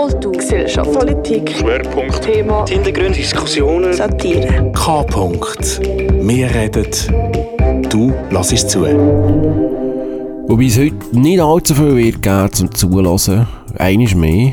[0.00, 4.72] Kultur, Gesellschaft, Politik, Schwerpunkt Thema, Hintergründe, Diskussionen, Satire.
[4.72, 5.02] K.
[5.02, 5.78] -Punkt.
[6.26, 6.86] Wir reden,
[7.86, 8.80] du lass es zu.
[10.48, 13.46] Wobei es heute nicht allzu viel wird geben zum Zulassen.
[13.76, 14.52] Eines mehr.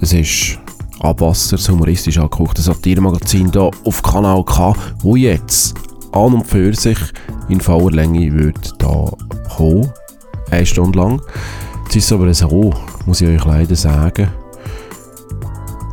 [0.00, 0.58] Das ist
[0.98, 5.76] Abwasser, das humoristisch angekochte Satiremagazin hier auf Kanal K, wo jetzt
[6.10, 6.98] an und für sich
[7.48, 9.08] in voller Länge wird da
[9.56, 9.92] kommen.
[10.50, 11.22] Eine Stunde lang.
[11.84, 12.74] Jetzt ist es aber so,
[13.06, 14.28] muss ich euch leider sagen.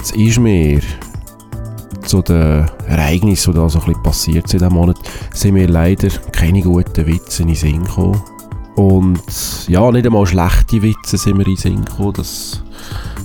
[0.05, 0.82] Es ist mir
[2.04, 4.98] zu den Ereignissen, die da so ein passiert sind in diesem Monat,
[5.34, 8.22] sind mir leider keine guten Witze in den Sinn gekommen.
[8.76, 12.14] Und ja, nicht einmal schlechte Witze sind mir in den Sinn gekommen.
[12.18, 12.62] Das,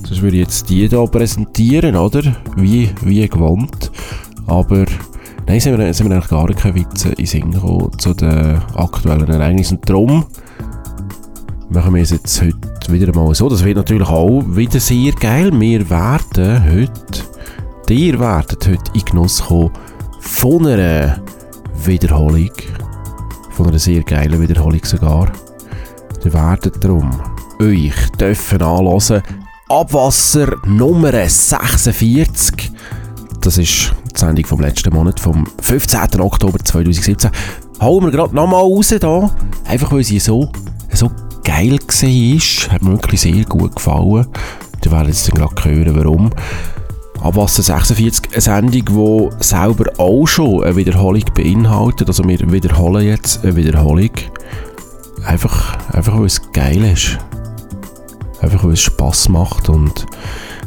[0.06, 2.22] sonst würde ich jetzt die hier präsentieren, oder?
[2.56, 3.92] Wie, wie gewohnt.
[4.46, 4.86] Aber
[5.46, 8.56] nein, sind mir, sind mir eigentlich gar keine Witze in den Sinn gekommen zu den
[8.74, 9.76] aktuellen Ereignissen.
[9.76, 10.24] Und darum
[11.68, 13.48] machen wir es jetzt heute wieder mal so.
[13.48, 15.50] Das wird natürlich auch wieder sehr geil.
[15.52, 19.70] Wir werden heute, ihr werdet heute in Genuss kommen
[20.20, 21.20] von einer
[21.84, 22.50] Wiederholung.
[23.50, 25.30] Von einer sehr geilen Wiederholung sogar.
[26.24, 27.10] Ihr werdet darum
[27.60, 29.22] euch dürfen anhören.
[29.68, 32.72] Abwasser Nummer 46.
[33.40, 36.20] Das ist die Sendung vom letzten Monat, vom 15.
[36.20, 37.30] Oktober 2017.
[37.80, 39.30] Hauen wir gerade nochmal raus da.
[39.64, 40.50] Einfach weil sie so,
[40.92, 41.10] so
[41.44, 42.72] geil war.
[42.72, 44.26] Hat mir wirklich sehr gut gefallen.
[44.84, 46.30] Ihr werdet jetzt dann gleich hören, warum.
[47.20, 52.08] Abwasser 46, eine Sendung, die selber auch schon eine Wiederholung beinhaltet.
[52.08, 54.10] Also wir wiederholen jetzt eine Wiederholung.
[55.26, 57.18] Einfach, einfach weil es geil ist.
[58.40, 60.06] Einfach weil es Spass macht und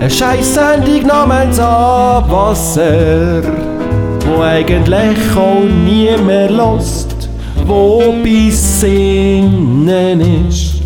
[0.00, 3.42] Eine Scheiss-Sendung namens Abwasser,
[4.24, 7.07] wo eigentlich auch nie mehr lost,
[7.68, 10.82] wo bis Sinnen ist.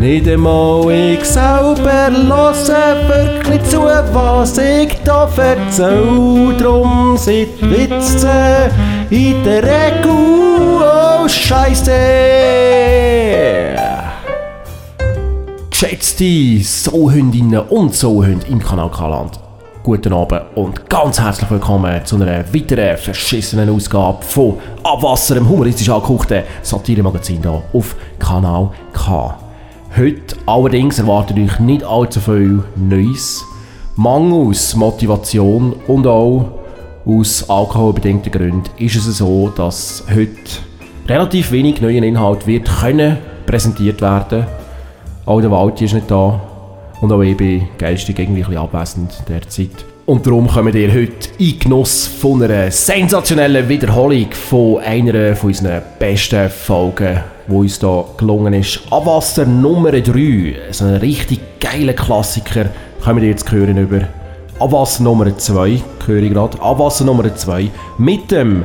[0.00, 6.56] Nicht einmal ich selber höre wirklich zu, was ich da erzähl.
[6.58, 8.70] Drum sind Witze
[9.10, 10.10] in der Regel
[10.80, 11.92] oh Scheisse.
[15.70, 19.43] Geschätzte Sauhündinnen und Sauhunde im Kanal K-Land.
[19.84, 25.90] Guten Abend und ganz herzlich willkommen zu einer weiteren verschissenen Ausgabe von Abwasser, dem humoristisch
[25.90, 29.38] angekochten Satire-Magazin hier auf Kanal K.
[29.94, 33.44] Heute allerdings erwartet euch nicht allzu viel Neues.
[33.96, 36.46] Mangels Motivation und auch
[37.04, 40.30] aus alkoholbedingten Gründen ist es so, dass heute
[41.06, 44.46] relativ wenig neuen Inhalt wird können präsentiert werden.
[45.26, 46.40] Auch der Walti ist nicht da
[47.04, 49.84] und auch ich bin geistig irgendwie ein abwesend derzeit.
[50.06, 55.82] Und darum kommen ihr heute in Genuss von einer sensationellen Wiederholung von einer von unseren
[55.98, 58.80] besten Folgen, die uns hier gelungen ist.
[58.90, 62.70] Abwasser Nummer 3, so ein richtig geiler Klassiker,
[63.02, 64.08] kommen ihr jetzt hören über.
[64.58, 66.60] Abwasser Nummer 2, höre ich gerade.
[66.62, 68.64] Abwasser Nummer 2 mit dem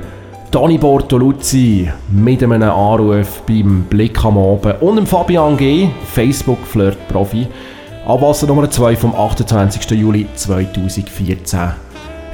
[0.50, 7.48] Dani Bortoluzzi, mit einem Anruf beim Blick am Abend und dem Fabian G., Facebook-Flirt-Profi.
[8.10, 9.92] Abwasser Nummer 2 vom 28.
[9.92, 11.60] Juli 2014.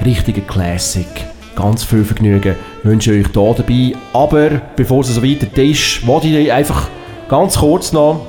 [0.02, 1.06] Richtiger Classic.
[1.54, 3.92] Ganz viel Vergnügen wünsche ich euch hier dabei.
[4.14, 6.88] Aber bevor es so weiter ist, wollte ich einfach
[7.28, 8.22] ganz kurz noch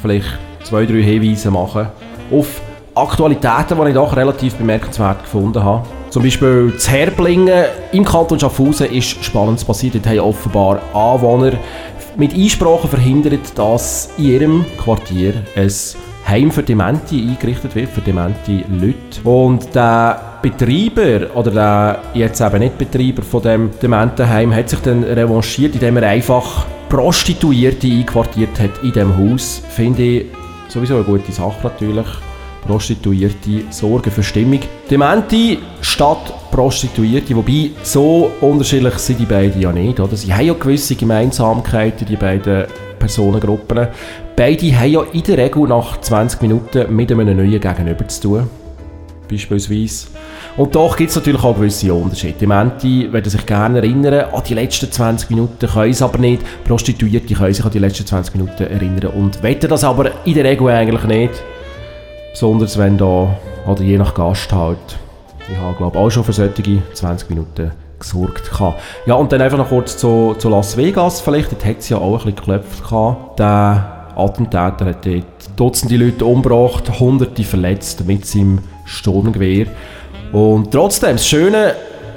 [0.00, 1.88] vielleicht zwei, drei Hinweise machen
[2.30, 2.62] auf
[2.94, 5.86] Aktualitäten, die ich doch relativ bemerkenswert gefunden habe.
[6.08, 9.96] Zum Beispiel das Herblingen im Kanton Schaffhausen ist Spannendes passiert.
[9.96, 11.52] Dort haben offenbar Anwohner
[12.16, 15.70] mit Einsprachen verhindert, dass in ihrem Quartier ein
[16.32, 19.20] Heim für Demente eingerichtet wird, für demente Leute.
[19.22, 25.04] Und der Betreiber, oder der jetzt eben nicht Betreiber von dem Dementenheim, hat sich dann
[25.04, 29.62] revanchiert, indem er einfach Prostituierte einquartiert hat in dem Haus.
[29.68, 30.26] Finde ich
[30.68, 32.06] sowieso eine gute Sache natürlich.
[32.66, 34.60] Prostituierte sorgen für Stimmung.
[34.90, 40.00] Dementi statt Prostituierte, wobei so unterschiedlich sind die beiden ja nicht.
[40.00, 40.16] Oder?
[40.16, 42.64] Sie haben ja gewisse Gemeinsamkeiten, die beiden
[42.98, 43.88] Personengruppen.
[44.34, 48.50] Beide haben ja in der Regel nach 20 Minuten mit einem neuen Gegenüber zu tun.
[49.30, 50.06] Beispielsweise.
[50.56, 52.34] Und doch gibt es natürlich auch gewisse Unterschiede.
[52.40, 56.42] Die Menti werden sich gerne erinnern an die letzten 20 Minuten, können es aber nicht.
[56.64, 60.44] Prostituierte können sich an die letzten 20 Minuten erinnern und wetten das aber in der
[60.44, 61.42] Regel eigentlich nicht.
[62.32, 63.36] Besonders wenn da,
[63.66, 64.78] oder je nach Gast halt,
[65.50, 68.50] ich habe glaube auch schon für solche 20 Minuten gesorgt.
[69.06, 71.98] Ja, und dann einfach noch kurz zu, zu Las Vegas vielleicht, dort hat es ja
[71.98, 72.82] auch ein bisschen geklopft.
[74.16, 75.24] Attentäter hat dort
[75.56, 79.66] Dutzende Leute umgebracht, Hunderte verletzt mit seinem Sturmgewehr.
[80.32, 81.74] Und trotzdem, das Schöne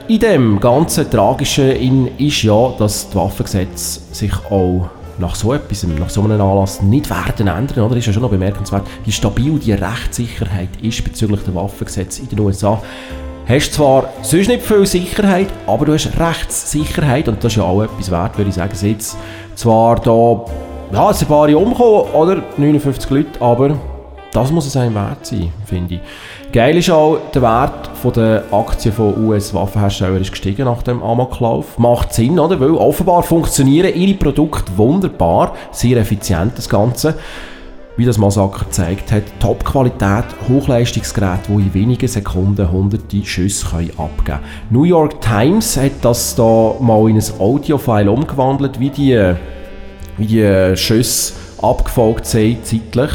[0.07, 6.09] in dem ganzen Tragischen ist ja, dass das Waffengesetz sich auch nach so etwas, nach
[6.09, 7.95] so einem Anlass nicht werden ändern, oder?
[7.95, 12.39] Ist ja schon noch bemerkenswert, wie stabil die Rechtssicherheit ist bezüglich der Waffengesetze in den
[12.39, 12.81] USA.
[13.47, 17.83] Hast zwar sonst nicht viel Sicherheit, aber du hast Rechtssicherheit und das ist ja auch
[17.83, 18.75] etwas wert, würde ich sagen.
[18.81, 19.17] Jetzt
[19.55, 20.45] zwar da,
[20.91, 22.43] ja, es sind ein paar umgekommen, oder?
[22.57, 23.77] 59 Leute, aber
[24.31, 26.01] das muss es einem wert sein, finde ich.
[26.51, 31.77] Geil ist auch, der Wert der Aktien von US-Waffenherstellern ist gestiegen nach dem Amoklauf.
[31.79, 32.59] Macht Sinn, oder?
[32.59, 37.15] Weil offenbar funktionieren ihre Produkte wunderbar, sehr effizient das Ganze.
[37.97, 44.39] Wie das Massaker gezeigt hat, Top-Qualität, Hochleistungsgeräte, die in wenigen Sekunden hunderte Schüsse abgeben können.
[44.69, 49.33] New York Times hat das da mal in ein Audio-File umgewandelt, wie die,
[50.17, 53.11] wie die Schüsse abgefolgt sind zeitlich.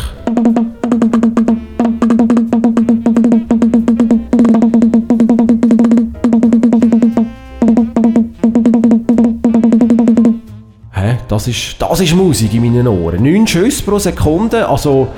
[11.30, 13.22] das ist, das ist Musik in meinen Ohren.
[13.22, 15.08] 9 Schüsse pro Sekunde, also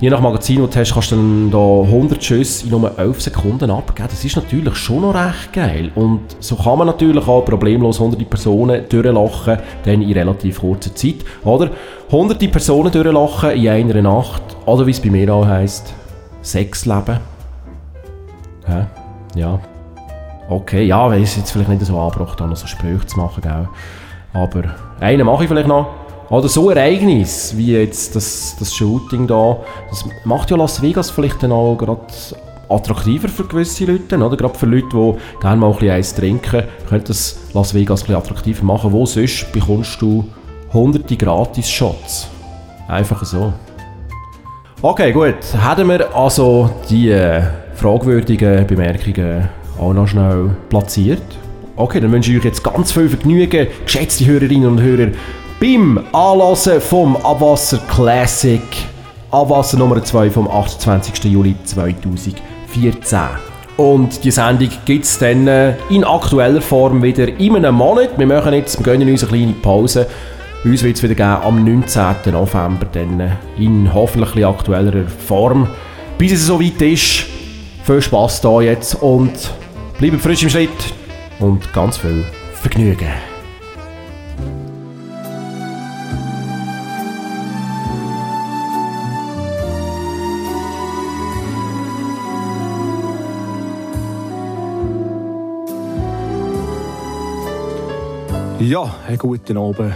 [0.00, 4.08] je nach Magazin, hast, kannst du dann da 100 Schüsse in nur 11 Sekunden abgeben.
[4.10, 5.90] Das ist natürlich schon noch recht geil.
[5.94, 11.16] Und so kann man natürlich auch problemlos hunderte Personen durchlachen, dann in relativ kurzer Zeit.
[11.44, 11.70] Oder
[12.10, 15.94] hunderte Personen durchlachen in einer Nacht, oder wie es bei mir auch heisst,
[16.42, 17.18] Sexleben.
[18.66, 18.86] Hä?
[19.34, 19.58] Ja.
[20.48, 23.68] Okay, ja, weil es jetzt vielleicht nicht so angebracht habe, so Sprüche zu machen, gell?
[24.32, 24.62] Aber
[25.00, 25.88] einen mache ich vielleicht noch.
[26.28, 29.58] Oder so Ereignis wie jetzt das, das Shooting da,
[29.88, 32.02] das macht ja Las Vegas vielleicht dann auch gerade
[32.68, 34.36] attraktiver für gewisse Leute, oder?
[34.36, 38.06] Gerade für Leute, die gerne mal ein bisschen Eis trinken, könnte das Las Vegas ein
[38.06, 38.92] bisschen attraktiver machen.
[38.92, 40.24] Wo sonst bekommst du
[40.72, 42.28] hunderte Gratis-Shots?
[42.88, 43.52] Einfach so.
[44.82, 45.36] Okay, gut.
[45.52, 47.42] Hätten wir also die äh,
[47.74, 51.22] fragwürdigen Bemerkungen auch noch schnell platziert.
[51.76, 55.08] Okay, dann wünsche ich euch jetzt ganz viel Vergnügen, geschätzte Hörerinnen und Hörer,
[55.66, 58.62] beim Anlassen vom Abwasser Classic.
[59.32, 61.24] Abwasser Nummer 2 vom 28.
[61.24, 63.18] Juli 2014.
[63.76, 68.16] Und die Sendung gibt es dann äh, in aktueller Form wieder in einem Monat.
[68.16, 70.06] Wir machen jetzt, wir gönnen uns eine kleine Pause.
[70.64, 72.32] Uns wird es wieder geben am 19.
[72.32, 75.66] November, dann äh, in hoffentlich aktuellerer Form.
[76.16, 77.26] Bis es soweit ist,
[77.82, 79.32] viel Spass da jetzt und
[79.98, 80.94] bleibt frisch im Schritt
[81.40, 82.24] und ganz viel
[82.54, 83.35] Vergnügen.
[98.68, 99.94] Ja, einen guten Abend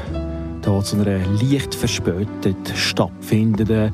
[0.64, 3.92] hier zu einer leicht verspätet stattfindenden,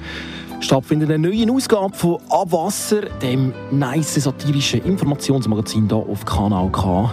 [0.60, 7.10] stattfindenden neuen Ausgabe von Abwasser, dem nice satirischen Informationsmagazin hier auf Kanal K.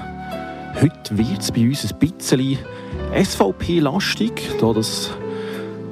[0.82, 2.58] Heute wird es bei uns ein bisschen
[3.16, 5.12] SVP-lastig, da das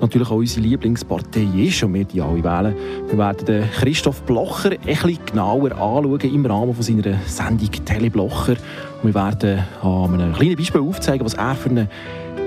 [0.01, 2.75] natürlich auch unsere Lieblingspartei ist und wir die alle wählen.
[3.07, 8.53] Wir werden den Christoph Blocher ein bisschen genauer anschauen im Rahmen von seiner Sendung Teleblocher.
[8.53, 11.89] Und wir werden an einem kleinen Beispiel aufzeigen, was er für ein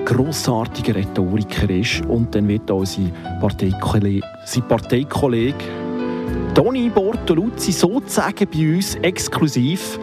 [0.05, 2.05] grossartiger Rhetoriker ist.
[2.07, 4.63] Und dann wird auch sein Parteikollege, sein
[6.55, 9.99] Toni Bortoluzzi sozusagen bei uns exklusiv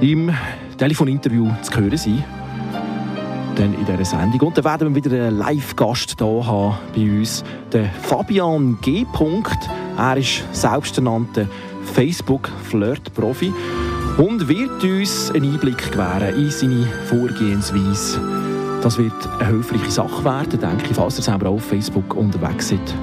[0.00, 0.32] im
[0.76, 2.24] Telefoninterview zu hören sein.
[3.54, 4.48] Dann in dieser Sendung.
[4.48, 9.06] Und dann werden wir wieder einen Live-Gast hier haben bei uns, den Fabian G.
[9.98, 11.46] Er ist selbsternannter
[11.84, 13.52] Facebook-Flirt-Profi
[14.18, 18.20] und wird uns einen Einblick gewähren in seine Vorgehensweise.
[18.82, 22.94] Das wird eine hilfreiche Sache werden, denke ich, falls ihr selber auf Facebook unterwegs seid.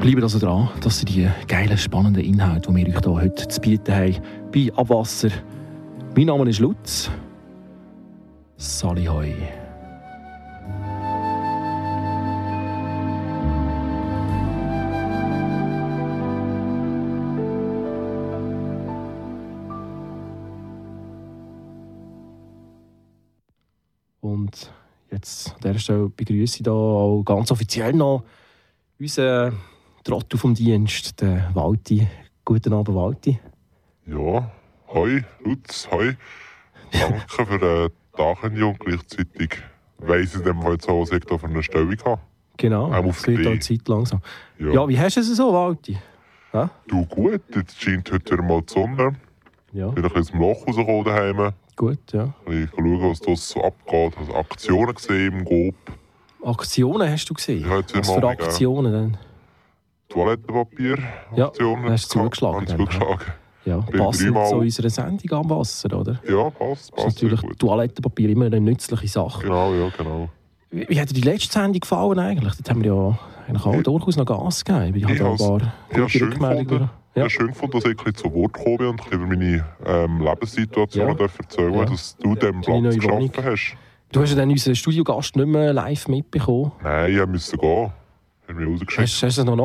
[0.00, 3.60] Bleibt also dran, dass ihr die geilen, spannenden Inhalte, die wir euch hier heute zu
[3.60, 4.16] bieten haben,
[4.52, 5.30] bei Abwasser
[6.16, 7.10] mein Name ist Lutz.
[8.56, 9.63] Salihoi.
[25.64, 28.22] Dieser Stelle begrüße ich da auch ganz offiziell noch
[29.00, 29.58] unseren
[30.04, 32.06] Trottel vom Dienst, den Walti.
[32.44, 33.38] Guten Abend, Walti.
[34.06, 34.50] Ja,
[34.88, 36.14] hoi, Lutz, hoi.
[36.92, 39.58] Danke für den Tag und gleichzeitig
[39.98, 42.20] weiss ich dem Fall jetzt auch, was ich da für eine Stellung habe.
[42.56, 44.20] Genau, es die- auch Zeit langsam.
[44.58, 44.72] Ja.
[44.72, 45.98] Ja, wie hast du es so, Walti?
[46.52, 46.70] Ja?
[46.86, 49.16] Du gut, jetzt scheint heute mal die Sonne.
[49.72, 51.52] Ja, Wieder ein bisschen aus dem Loch rausgekommen daheim.
[51.76, 52.34] Gut, ja.
[52.46, 54.12] Ich schauen, was da so abgeht.
[54.18, 55.74] Also Aktionen gesehen im Gob.
[56.44, 57.66] Aktionen hast du gesehen?
[57.68, 58.28] Ja, jetzt Was für.
[58.28, 59.16] Aktionen denn?
[60.08, 60.98] Toilettenpapier.
[61.34, 61.90] Ja, Aktionen.
[61.90, 63.24] hast du zugeschlagen dann, zugeschlagen.
[63.64, 66.20] Ja, passend zu unserer Sendung am Wasser, oder?
[66.28, 66.90] Ja, passt.
[66.92, 67.58] Das passt ist natürlich gut.
[67.58, 69.42] Toilettenpapier immer eine nützliche Sache.
[69.42, 70.28] Genau, ja, genau.
[70.70, 72.54] Wie, wie hat dir die letzte Sendung gefallen eigentlich?
[72.56, 74.96] Dort haben wir ja eigentlich auch durchaus noch Gas gegeben.
[74.96, 76.90] Ich Ich habe ein paar gute Rückmeldungen.
[77.14, 77.30] Ja.
[77.30, 80.20] schön gefunden, dass ich ein bisschen zu Wort gekommen bin und ein über meine ähm,
[80.20, 81.14] Lebenssituation Ja.
[81.38, 81.84] erzählen Ja.
[81.84, 83.76] dass du neue Platz geschaffen hast.
[84.12, 86.72] Du hast ja dann unseren Studiogast nicht mehr live mitbekommen.
[86.82, 87.92] Nein, ich musste gehen.
[88.42, 89.02] Ich habe mich rausgeschickt.
[89.02, 89.56] Hast, hast du es noch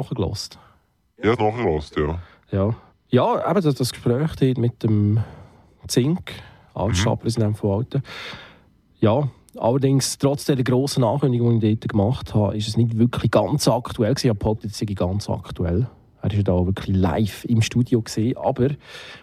[1.27, 2.19] habe es nachgelassen, ja.
[2.51, 2.75] Ja.
[3.11, 5.23] Ja, eben das, das Gespräch dort mit dem
[5.87, 6.31] Zink,
[6.75, 8.03] als Stadtpräsident von Alten.
[8.99, 9.27] Ja,
[9.57, 13.67] allerdings, trotz der grossen Ankündigung, die ich dort gemacht habe, ist es nicht wirklich ganz
[13.67, 14.27] aktuell gewesen.
[14.27, 15.87] Ich habe behauptet, es sei ganz aktuell.
[16.21, 18.37] Er ist ja da wirklich live im Studio gesehen.
[18.37, 18.77] Aber wir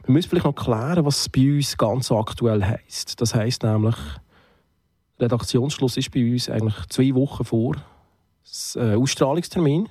[0.07, 3.21] müssen vielleicht noch klären, was bei uns ganz aktuell heisst.
[3.21, 3.97] Das heisst nämlich,
[5.19, 7.77] Redaktionsschluss ist bei uns eigentlich zwei Wochen vor
[8.45, 9.89] das äh, Ausstrahlungstermin.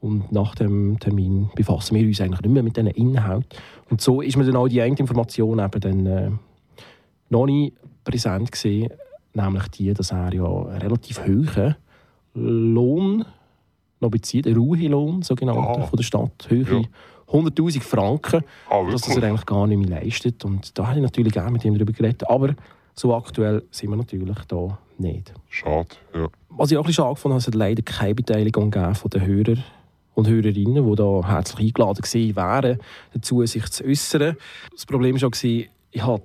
[0.00, 3.46] Und nach dem Termin befassen wir uns eigentlich nicht mehr mit diesen Inhalten.
[3.90, 6.30] Und so ist mir dann auch die eine Information eben dann äh,
[7.30, 8.92] noch nicht präsent gesehen,
[9.34, 11.74] nämlich die, dass er ja einen relativ hohen
[12.34, 13.24] Lohn
[14.00, 16.80] noch bezieht, einen Ruhelohn, sogenannten, von der Stadt, Höhe Ja.
[17.32, 20.44] 100'000 Franken, Ah, dass das er eigentlich gar nicht mehr leistet.
[20.44, 22.54] Und da habe ich natürlich gerne mit ihm darüber geredet, aber
[22.94, 25.32] so aktuell sind wir natürlich da nicht.
[25.48, 26.28] Schade, ja.
[26.48, 29.56] Was ich auch ein bisschen schade habe, es hat leider keine Beteiligung von den Hörer
[30.14, 32.78] und Hörerinnen, die da herzlich eingeladen gewesen wären,
[33.12, 34.36] dazu sich zu äußern.
[34.72, 35.30] Das Problem war
[35.90, 36.22] ich habe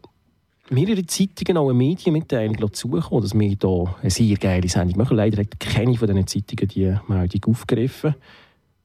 [0.73, 5.17] mehrere Zeitungen auch eine Medienmitteilung zugekommen, dass wir hier eine sehr geile Sendung machen.
[5.17, 8.15] Leider hat keine von diesen Zeitungen die Meldung aufgegriffen.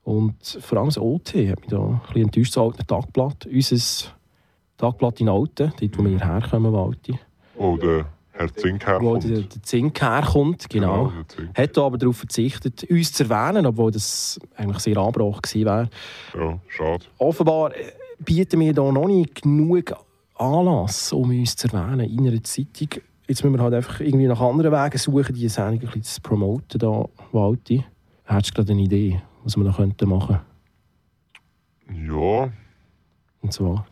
[0.04, 3.46] Und vor allem das OT hat mich da ein bisschen enttäuscht, das alte Tagblatt.
[3.46, 4.10] Unser
[4.76, 7.18] Tagblatt in Alten, dort wo wir herkommen, Walti.
[7.56, 9.24] Wo der Herr Zink Wo herkommt.
[9.24, 11.08] der, der Zink herkommt, genau.
[11.10, 11.58] der Zink.
[11.58, 15.90] Hat aber darauf verzichtet, uns zu erwähnen, obwohl das eigentlich sehr angebracht gewesen wäre.
[16.38, 17.04] Ja, schade.
[17.18, 19.92] Offenbar äh, bieten wir da noch nicht genug
[20.38, 23.02] Anlass, um uns zu erwähnen in einer Zeitung.
[23.26, 26.20] Jetzt müssen wir halt einfach irgendwie nach anderen Wegen suchen, diese Sendung ein bisschen zu
[26.22, 27.84] promoten, da, Walti.
[28.24, 30.40] Hättest du gerade eine Idee, was wir da könnten machen
[31.90, 32.50] Ja,
[33.42, 33.86] Und zwar...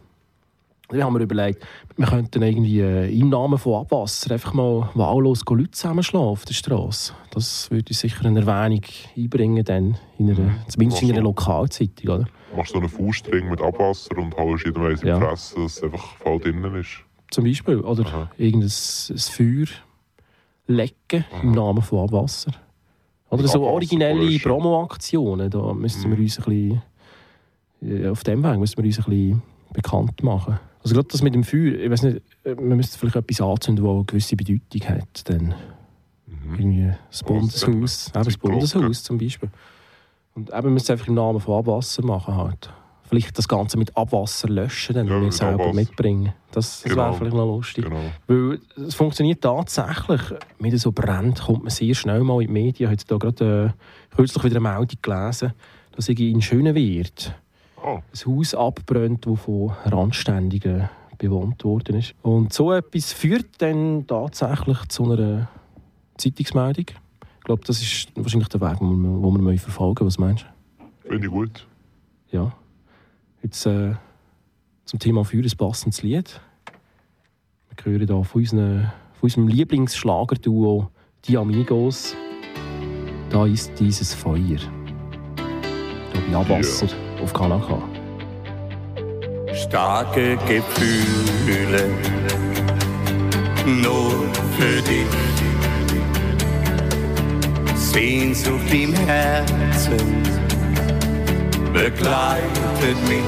[0.90, 1.66] Wir haben mir überlegt,
[1.96, 6.54] wir könnten irgendwie äh, im Namen von Abwasser einfach mal wahllos Leute zusammenschlagen auf der
[6.54, 7.12] Straße.
[7.32, 8.82] Das würde sicher eine Erwähnung
[9.16, 12.08] einbringen, dann in einer, zumindest in einer Lokalzeitung.
[12.08, 12.26] Oder?
[12.56, 15.82] machst so einen Fußstring mit Abwasser und haust jedem eins in die Fresse, dass es
[15.82, 17.02] einfach voll drinnen ist.
[17.30, 17.80] Zum Beispiel.
[17.80, 18.30] Oder Aha.
[18.38, 19.66] irgendein ein Feuer
[20.66, 22.52] lecken im Namen von Abwasser.
[23.30, 24.42] Oder so Abwasser originelle löschen.
[24.42, 25.50] Promo-Aktionen.
[25.50, 26.82] Da müssen wir uns ein bisschen,
[27.82, 30.58] äh, auf dem Weg müssen wir uns ein bisschen bekannt machen.
[30.86, 33.84] Also gerade das mit dem Feuer, ich weiß nicht, äh, wir müssten vielleicht etwas anzünden,
[33.84, 35.28] das eine gewisse Bedeutung hat.
[35.28, 35.52] Dann
[36.52, 38.36] irgendwie das Bundeshaus, eben das.
[38.38, 39.48] Bundeshaus zum Beispiel.
[40.34, 42.70] Und eben, wir müssen es einfach im Namen von Abwasser machen halt.
[43.08, 45.74] Vielleicht das Ganze mit Abwasser löschen, dann Ja, wir mit selber Abwasser.
[45.74, 46.32] mitbringen.
[46.52, 47.02] Das, das Genau.
[47.06, 47.84] wäre vielleicht noch lustig.
[47.84, 48.00] Genau.
[48.28, 50.20] Weil es funktioniert tatsächlich.
[50.62, 52.92] Es so brennt, kommt man sehr schnell mal in die Medien.
[52.92, 55.52] Ich habe da gerade äh, kürzlich wieder eine Meldung gelesen,
[55.96, 57.34] dass irgendwie in Schönenwirt
[57.86, 60.88] Ah, ein Haus abbrennt, das von Randständigen
[61.18, 62.14] bewohnt worden ist.
[62.20, 65.48] Und so etwas führt dann tatsächlich zu einer
[66.18, 66.86] Zeitungsmeldung.
[66.88, 70.04] Ich glaube, das ist wahrscheinlich der Weg, den wir, wir verfolgen.
[70.04, 70.56] Was meinst du?
[71.08, 71.66] finde ich gut.
[72.32, 72.52] Ja.
[73.40, 73.94] Jetzt äh,
[74.84, 76.40] zum Thema Feuer ein passendes Lied.
[77.68, 78.80] Wir hören hier von, unseren,
[79.12, 80.90] von unserem Lieblingsschlagerduo
[81.26, 82.16] Die Amigos.
[83.30, 84.58] Da ist dieses Feuer.
[85.36, 86.88] Da bei Abwasser
[87.22, 87.82] auf Kanal K.
[89.54, 91.90] starke Gefühle
[93.66, 94.12] nur
[94.56, 95.06] für dich.
[97.74, 100.22] Sehnsucht im Herzen
[101.72, 103.24] begleitet mich.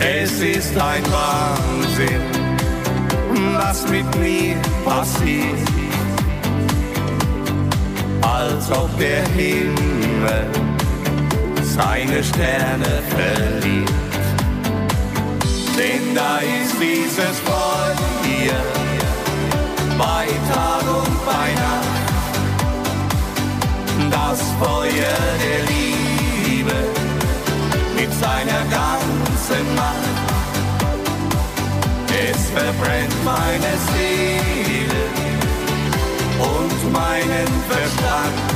[0.00, 2.20] Es ist ein Wahnsinn,
[3.54, 5.68] was mit mir passiert.
[8.20, 10.63] Als ob der Himmel
[11.76, 13.90] seine Sterne verliert.
[15.76, 18.64] Denn da ist dieses Feuer,
[19.98, 22.04] bei Tag und bei Nacht.
[24.10, 26.78] Das Feuer der Liebe
[27.96, 30.14] mit seiner ganzen Macht.
[32.30, 35.02] Es verbrennt meine Seele
[36.38, 38.53] und meinen Verstand.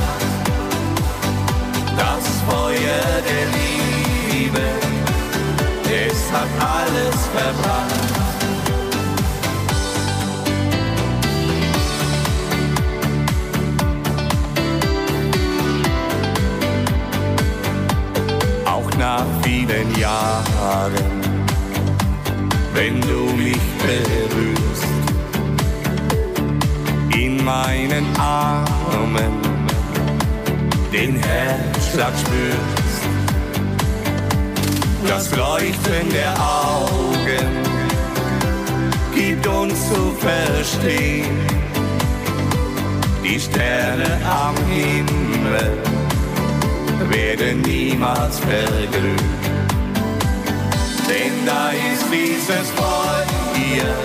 [2.49, 4.65] Feuer der Liebe,
[5.85, 7.89] es hat alles verbrannt.
[18.65, 20.93] Auch nach vielen Jahren,
[22.73, 24.85] wenn du mich berührst,
[27.13, 29.33] in meinen Armen
[30.91, 31.21] den
[31.89, 33.09] Herzschlag spürst,
[35.07, 37.47] das Leuchten der Augen
[39.15, 41.35] gibt uns zu verstehen,
[43.23, 45.77] die Sterne am Himmel
[47.09, 49.19] werden niemals verglüht.
[51.07, 53.95] Denn da ist dieses Feuer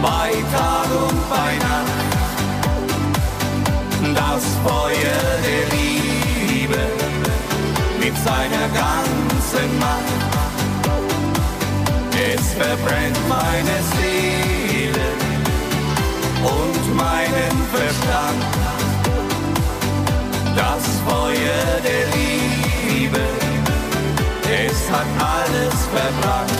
[0.00, 1.90] bei Tag und bei Nacht.
[4.14, 6.11] Das Feuer der Liebe
[8.04, 10.22] mit seiner ganzen Macht.
[12.34, 15.08] Es verbrennt meine Seele
[16.42, 18.42] und meinen Verstand.
[20.56, 23.24] Das Feuer der Liebe,
[24.68, 26.52] es hat alles verbrannt.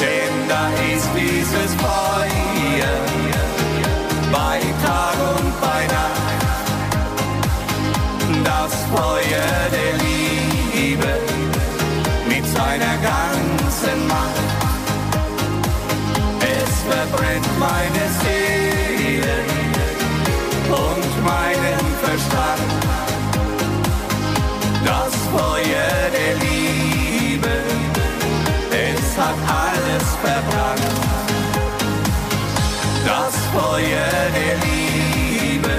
[0.00, 3.07] Denn da ist dieses Feuer
[17.58, 19.36] meine Seele
[20.68, 22.68] und meinen Verstand.
[24.84, 27.54] Das Feuer der Liebe,
[28.70, 30.88] es hat alles verbrannt.
[33.04, 35.76] Das Feuer der Liebe,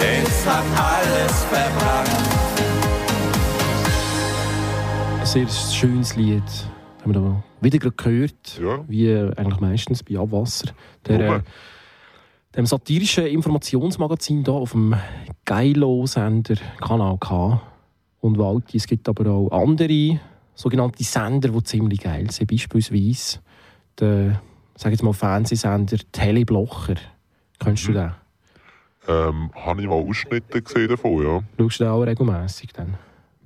[0.00, 2.10] es hat alles verbrannt.
[5.20, 6.42] Ein sehr schönes Lied.
[7.02, 8.60] Haben wir da wieder gehört.
[8.60, 8.84] Ja.
[8.88, 10.68] Wie äh, eigentlich meistens bei Abwasser.
[11.06, 11.40] Der, äh,
[12.56, 14.94] dem satirischen Informationsmagazin hier auf dem
[15.44, 17.60] Geilo-Sender Kanal K.
[18.20, 20.20] Und Walti, es gibt aber auch andere
[20.54, 22.50] sogenannte Sender, die ziemlich geil sind.
[22.50, 23.40] Beispielsweise
[24.00, 24.40] der,
[24.74, 26.96] sag jetzt mal, Fernsehsender Teleblocher.
[27.58, 28.12] Kennst du den?
[29.08, 31.42] Ähm, habe ich mal Ausschnitte gesehen davon, ja.
[31.58, 32.94] Schaust du den auch regelmässig dann?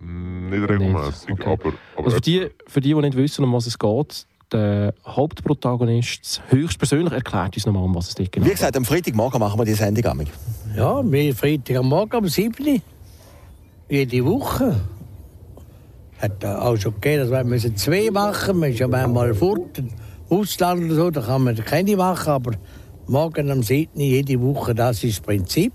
[0.02, 1.44] Nicht regelmäßig, Okay.
[1.52, 4.94] aber, aber Also für die, für die, die nicht wissen, um was es geht, der
[5.06, 9.58] Hauptprotagonist höchstpersönlich erklärt uns nochmal, um was es geht genau Wie gesagt, am Freitagmorgen machen
[9.60, 10.04] wir die Sendung.
[10.06, 10.28] amig.
[10.76, 12.80] Ja, wir Freitag am Morgen um 7 Uhr.
[13.88, 14.80] Jede Woche.
[16.18, 18.72] Hat auch schon gegeben, dass wir müssen zwei machen müssen.
[18.72, 19.88] Wir sind ja manchmal fort, im
[20.28, 22.28] Ausland oder so, da kann man keine machen.
[22.30, 22.52] Aber
[23.06, 23.92] morgen am 7.
[23.94, 25.72] Uhr jede Woche, das ist das Prinzip.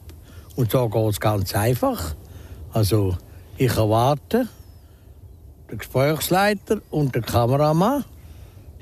[0.55, 2.15] Und so geht es ganz einfach.
[2.71, 3.17] Also,
[3.57, 4.47] ich erwarte,
[5.69, 8.03] der Gesprächsleiter und der Kameramann,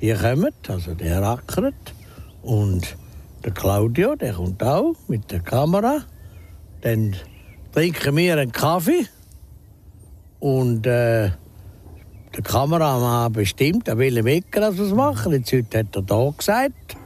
[0.01, 1.93] die kommen, also der Rackert.
[2.41, 2.97] Und
[3.43, 6.03] der Claudio, der kommt auch mit der Kamera.
[6.81, 7.15] Dann
[7.71, 9.05] trinken wir einen Kaffee.
[10.39, 11.31] Und äh,
[12.35, 15.31] der Kameramann bestimmt, er will Wecker, dass wir es machen.
[15.31, 16.97] Jetzt heute hat er da gesagt.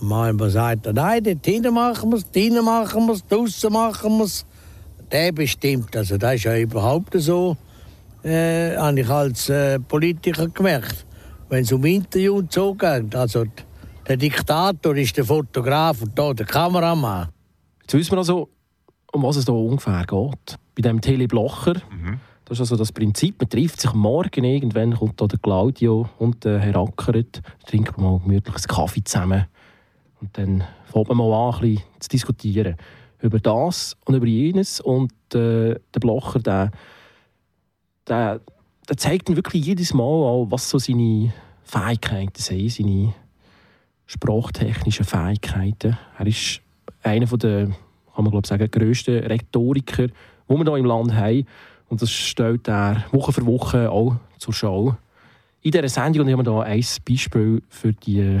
[0.00, 4.18] Manchmal sagt er, nein, dort hinten machen wir es, drinnen machen wir es, draußen machen
[4.18, 4.44] wir es.
[5.10, 5.96] Der bestimmt.
[5.96, 7.56] Also das ist ja überhaupt so,
[8.22, 11.06] äh, habe ich als äh, Politiker gemerkt.
[11.48, 13.44] Wenn es um Interview und so geht, also
[14.06, 17.28] der Diktator ist der Fotograf und da der Kameramann.
[17.80, 18.50] Jetzt wissen wir also,
[19.12, 20.58] um was es da ungefähr geht.
[20.76, 21.74] Bei dem Teleblocher,
[22.44, 26.08] das ist also das Prinzip, man trifft sich am Morgen, irgendwann kommt da der Claudio
[26.18, 29.46] und der Herr Ackeret, trinken mal gemütliches Kaffee zusammen
[30.20, 32.76] und dann fängt man mal an, ein bisschen zu diskutieren
[33.20, 36.70] über das und über jenes und äh, der Blocher, der,
[38.06, 38.40] der,
[38.88, 43.14] der zeigt dann wirklich jedes Mal auch, was so seine Fähigkeiten sind, seine
[44.06, 45.98] sprachtechnischen Fähigkeiten.
[46.18, 46.60] Er ist
[47.02, 50.14] einer der, kann man glaube ich sagen, grössten Rhetoriker, die
[50.48, 51.44] wir hier im Land haben.
[51.88, 54.96] Und das stellt er Woche für Woche auch zur Schau.
[55.60, 58.40] In dieser Sendung haben wir hier ein Beispiel für die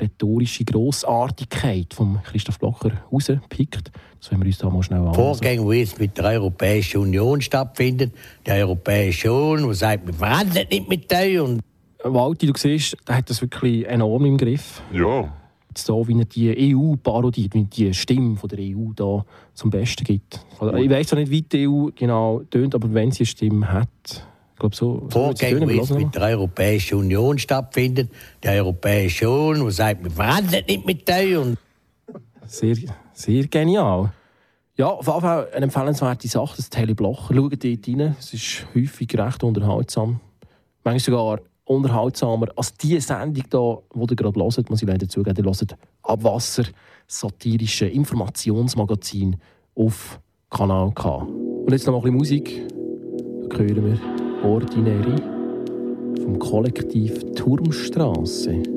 [0.00, 3.92] rhetorische Grossartigkeit von Christoph Blocher rausgepickt.
[4.18, 5.14] Das wollen wir uns da mal schnell anschauen.
[5.14, 8.12] Vorgänge, die jetzt mit der Europäischen Union stattfinden.
[8.46, 11.38] Die Europäische Union, die sagt, wir verhandeln nicht mit euch.
[11.40, 11.60] Und
[12.02, 14.82] Walti, du siehst, der hat das wirklich enorm im Griff.
[14.92, 15.32] Ja,
[15.74, 19.24] jetzt da, wie er die EU parodiert, wie er die Stimme von der EU da
[19.54, 20.44] zum Besten gibt.
[20.60, 23.72] Also, ich weiß zwar nicht, wie die EU genau tönt, aber wenn sie eine Stimme
[23.72, 25.06] hat, ich glaube so.
[25.10, 28.10] Vorgänge, wie es mit der Europäischen Union stattfindet.
[28.42, 31.10] Die Europäische Union, die sagt, wir verhandeln nicht mit.
[31.36, 31.58] Und
[32.46, 32.76] sehr,
[33.12, 34.12] sehr genial.
[34.76, 37.34] Ja, auf jeden Fall eine empfehlenswerte Sache, das Tele Blocher.
[37.34, 40.20] Schaut dort rein, es ist häufig recht unterhaltsam.
[40.84, 45.36] Manchmal sogar unterhaltsamer als die Sendung, da, die ihr gerade hört, muss ich leider zugeben.
[45.36, 46.64] Ihr hört Abwasser,
[47.08, 49.36] satirische Informationsmagazin
[49.74, 51.16] auf Kanal K.
[51.16, 52.68] Und jetzt noch mal ein bisschen Musik.
[53.48, 55.16] Da hören wir Ordinäre
[56.22, 58.73] vom Kollektiv Turmstrasse.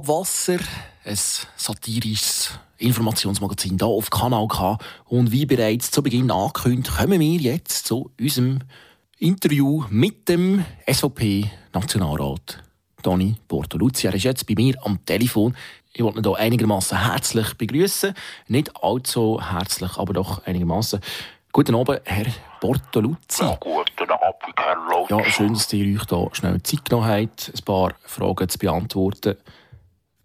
[0.00, 0.58] Abwasser,
[1.04, 1.18] ein
[1.56, 4.78] satirisches Informationsmagazin hier auf Kanal K.
[5.04, 8.60] Und wie bereits zu Beginn angekündigt, kommen wir jetzt zu unserem
[9.18, 12.62] Interview mit dem SVP-Nationalrat
[13.02, 14.06] Toni Bortoluzzi.
[14.06, 15.54] Er ist jetzt bei mir am Telefon.
[15.92, 18.14] Ich wollte ihn hier einigermaßen herzlich begrüßen.
[18.48, 20.98] Nicht allzu herzlich, aber doch einigermaßen.
[21.52, 23.42] Guten Abend, Herr Bortoluzzi.
[23.42, 25.10] Ja, guten Abend, Herr Lutz.
[25.10, 29.36] Ja, schön, dass ihr euch da schnell Zeit genommen habt, ein paar Fragen zu beantworten.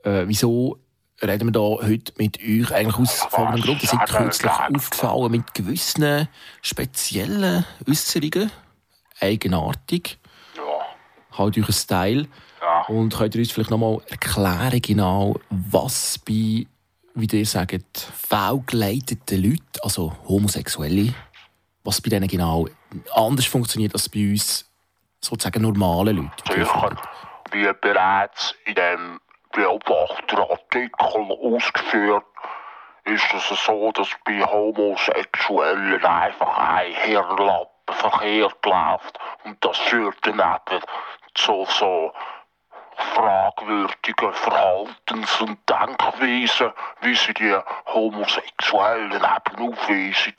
[0.05, 0.77] Äh, wieso
[1.21, 3.83] reden wir da heute mit euch eigentlich aus folgendem Grund?
[3.83, 6.27] Ihr seid kürzlich aufgefallen mit gewissen
[6.61, 8.51] speziellen Äußerungen,
[9.19, 10.19] eigenartig.
[10.55, 11.37] Ja.
[11.37, 12.27] Halt euren Style.
[12.61, 12.81] Ja.
[12.87, 16.67] Und könnt ihr uns vielleicht nochmal erklären, genau, was bei,
[17.15, 21.13] wie ihr sagt, fehlgeleiteten Leuten, also Homosexuelle,
[21.83, 22.67] was bei denen genau
[23.13, 24.69] anders funktioniert als bei uns
[25.19, 26.31] sozusagen normalen Leuten?
[26.47, 26.95] Sicher,
[27.51, 29.19] wie bereits in dem
[29.55, 32.25] Beobachterartikel ausgeführt,
[33.05, 39.19] ist es so, dass bei Homosexuellen einfach ein Hirnlappenverkehr läuft?
[39.45, 40.83] Und das führt dann eben
[41.35, 42.11] zu so
[42.97, 47.55] fragwürdigen Verhaltens- und Denkweisen, wie sie die
[47.87, 50.33] Homosexuellen eben aufweisen.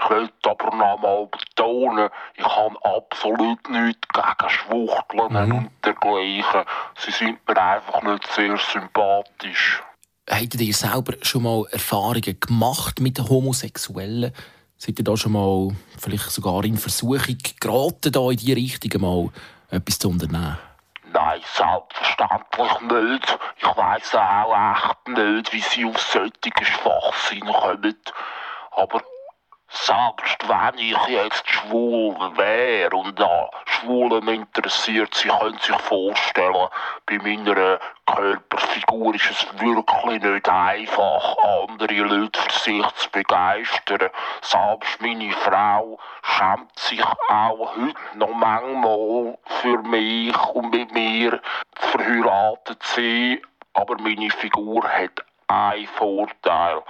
[0.00, 6.64] Ich will aber noch mal betonen, ich habe absolut nichts gegen Schwuchteln und dergleichen.
[6.98, 9.82] Sie sind mir einfach nicht sehr sympathisch.
[10.30, 14.32] Habt ihr selber schon mal Erfahrungen gemacht mit den Homosexuellen?
[14.76, 19.30] Seid ihr da schon mal vielleicht sogar in Versuchung geraten, da in diese Richtung mal
[19.70, 20.58] etwas zu unternehmen?
[21.12, 23.38] Nein, selbstverständlich nicht.
[23.56, 27.96] Ich weiss auch echt nicht, wie sie auf solche Schwachsinn kommen.
[28.72, 29.02] Aber
[29.70, 36.68] selbst wenn ich jetzt schwul wäre und an Schwulen interessiert, Sie können sich vorstellen,
[37.06, 44.10] bei meiner Körperfigur ist es wirklich nicht einfach, andere Leute für sich zu begeistern.
[44.40, 51.40] Selbst meine Frau schämt sich auch heute noch manchmal für mich und mit mir
[51.74, 53.42] verheiratet zu sein.
[53.74, 56.82] Aber meine Figur hat einen Vorteil.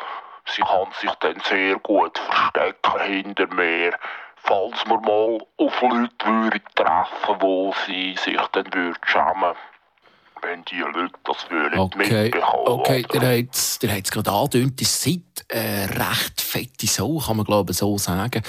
[0.55, 3.93] Sie kann sich dann sehr gut verstecken hinter mir,
[4.37, 9.55] falls wir mal auf Leute würden treffen, wo sie sich dann würden schämen
[10.43, 12.67] wenn die Leute das würden Okay, mitbekommen.
[12.67, 13.39] okay der
[13.97, 17.99] hat es gerade angedeutet, ihr seid eine recht fette Sau, kann man glaube ich so
[17.99, 18.43] sagen.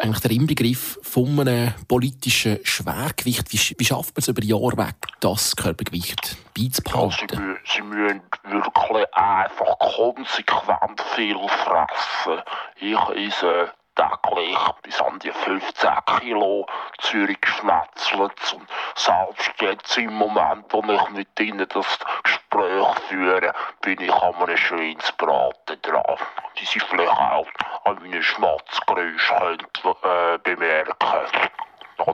[0.00, 3.52] Eigentlich der Inbegriff von einem politischen Schwergewicht.
[3.52, 7.58] Wie, wie schafft man es über Jahre weg, das Körpergewicht Ja, sie, beizubehalten?
[7.66, 12.42] sie müssen wirklich einfach konsequent viel fressen.
[12.80, 16.66] Ich esse täglich bis an die 15 Kilo
[17.00, 18.54] Zürich geschnetzelt.
[18.54, 24.34] Und selbst jetzt im Moment, wo ich mit ihnen das Gespräch führe, bin ich an
[24.34, 26.16] einem Schweinsbraten dran.
[26.58, 27.46] Die sie vielleicht auch
[27.84, 30.94] an meinen Schmatzgeräusch äh, bemerken.
[31.00, 32.06] Das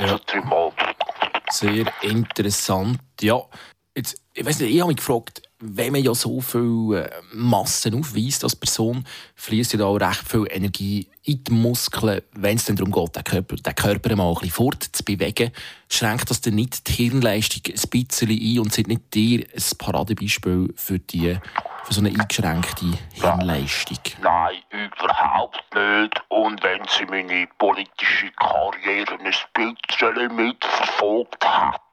[0.00, 0.72] Ja, Sie mal.
[1.50, 2.98] Sehr interessant.
[3.20, 3.40] Ja,
[3.94, 7.98] jetzt, ich weiß nicht, ich habe mich gefragt, wenn man ja so viel äh, Massen
[7.98, 12.66] aufweist als Person, fließt ja da auch recht viel Energie in die Muskeln, wenn es
[12.66, 15.50] dann darum geht, den Körper, den Körper mal ein bisschen fortzubewegen.
[15.88, 20.72] Schränkt das dann nicht die Hirnleistung ein bisschen ein und sind nicht dir ein Paradebeispiel
[20.76, 21.38] für, die,
[21.84, 23.98] für so eine eingeschränkte Hirnleistung?
[24.22, 26.22] Nein, überhaupt nicht.
[26.28, 31.85] Und wenn Sie meine politische Karriere ein bisschen mitverfolgt hätten,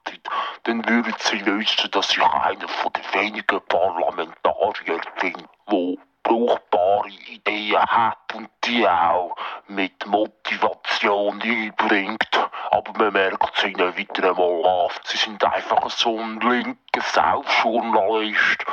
[0.63, 7.79] dann würden Sie wissen, dass ich einer von den wenigen Parlamentarier bin, wo brauchbare Ideen
[7.79, 9.35] hat und die auch
[9.67, 12.49] mit Motivation einbringt.
[12.71, 14.91] Aber man merkt es ihnen wieder einmal an.
[15.03, 18.65] Sie sind einfach so ein linker Saufjournalist,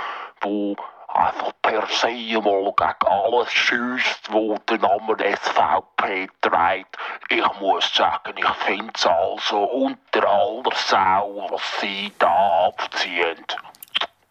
[0.44, 0.76] der
[1.14, 6.96] einfach per se mal gegen alles schießt, wo den Namen SVP trägt.
[7.28, 13.44] Ich muss sagen, ich finde es also unter aller Sau, was sie da abziehen.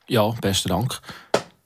[0.08, 1.00] Ja, besten Dank.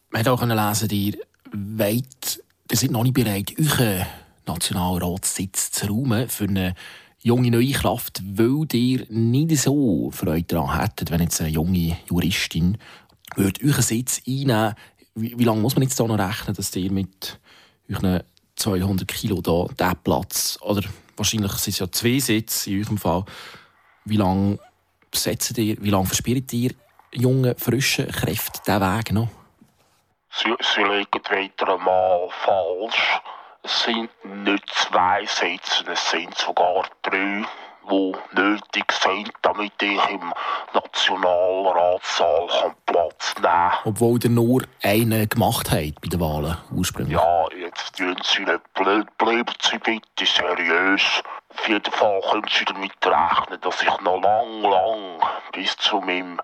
[0.10, 1.14] Man hat auch lesen, ihr
[1.54, 4.06] wollt, ihr seid noch nicht bereit, euren
[4.46, 6.76] Nationalratssitz zu räumen für eine
[7.20, 12.78] junge neue Kraft, weil ihr nicht so Freude daran hättet, wenn jetzt eine junge Juristin
[13.36, 14.76] würde euren Sitz einnehmen
[15.16, 17.40] wie, wie lange muss man jetzt da noch rechnen, dass ihr mit
[17.90, 18.24] euren
[18.56, 20.84] 200 Kilo da diesen Platz, oder
[21.18, 23.26] wahrscheinlich sind es ja zwei Sitze in eurem Fall,
[24.06, 24.60] wie lange
[25.14, 26.72] setzt ihr, wie lange verspielt ihr
[27.12, 29.30] jungen, frischen Kräften diesen Weg noch?
[30.32, 33.20] Sie, sie liegen wieder einmal falsch.
[33.62, 34.10] Es sind
[34.44, 37.46] nicht zwei Sitze, es sind sogar drei,
[37.90, 40.34] die nötig sind, damit ich im
[40.74, 43.72] Nationalratssaal kann Platz nehmen kann.
[43.86, 47.18] Obwohl ihr nur einen gemacht habt bei den Wahlen ursprünglich.
[47.18, 51.24] Ja, jetzt tun Sie nicht blöd, bleiben Sie bitte seriös.
[51.50, 56.40] Auf jeden Fall können Sie damit rechnen, dass ich noch lang, lang bis zu meinem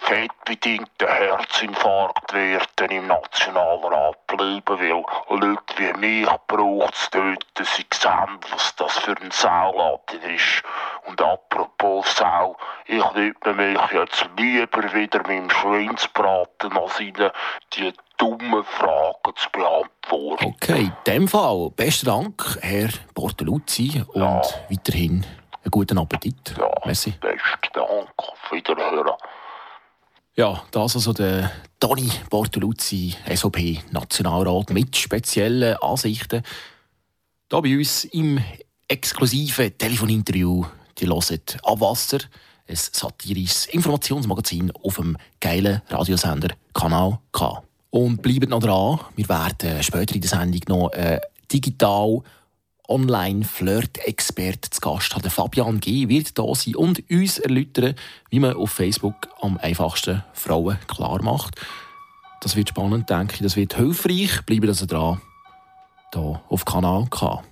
[0.00, 5.04] fettbedingten Herzinfarkt werden im Nationalrat bleiben will.
[5.28, 10.62] Leute wie mich braucht es dort, sie sehen, was das für ein Sauladen ist.
[11.06, 12.56] Und apropos Sau,
[12.86, 17.30] ich widme mich jetzt lieber wieder meinem Schweinsbraten, als Ihnen
[17.74, 20.54] die dummen Fragen zu beantworten.
[20.56, 25.24] Okay, in dem Fall besten Dank, Herr Bortoluzzi, und weiterhin
[25.62, 26.54] einen guten Appetit.
[26.58, 27.12] Ja, Merci.
[27.12, 28.08] besten Dank.
[28.16, 29.14] Auf Wiederhören.
[30.38, 36.44] Ja, das also der Toni Bortoluzzi, SVP-Nationalrat mit speziellen Ansichten.
[37.50, 38.38] Hier bei uns im
[38.86, 40.64] exklusiven Telefoninterview.
[40.96, 42.18] Die hören Abwasser,
[42.68, 47.60] ein satirisches Informationsmagazin auf dem geilen Radiosender Kanal K.
[47.90, 49.00] Und bleibt noch dran.
[49.16, 51.20] Wir werden später in der Sendung noch äh,
[51.50, 52.22] digital
[52.88, 55.30] Online-Flirt-Expert zu Gast haben.
[55.30, 56.08] Fabian G.
[56.08, 57.94] wird da sein und uns erläutern,
[58.30, 61.54] wie man auf Facebook am einfachsten Frauen klar macht.
[62.40, 63.40] Das wird spannend, denke ich.
[63.42, 64.42] Das wird hilfreich.
[64.46, 65.20] Bleibt also dran.
[66.14, 67.42] Hier auf Kanal K.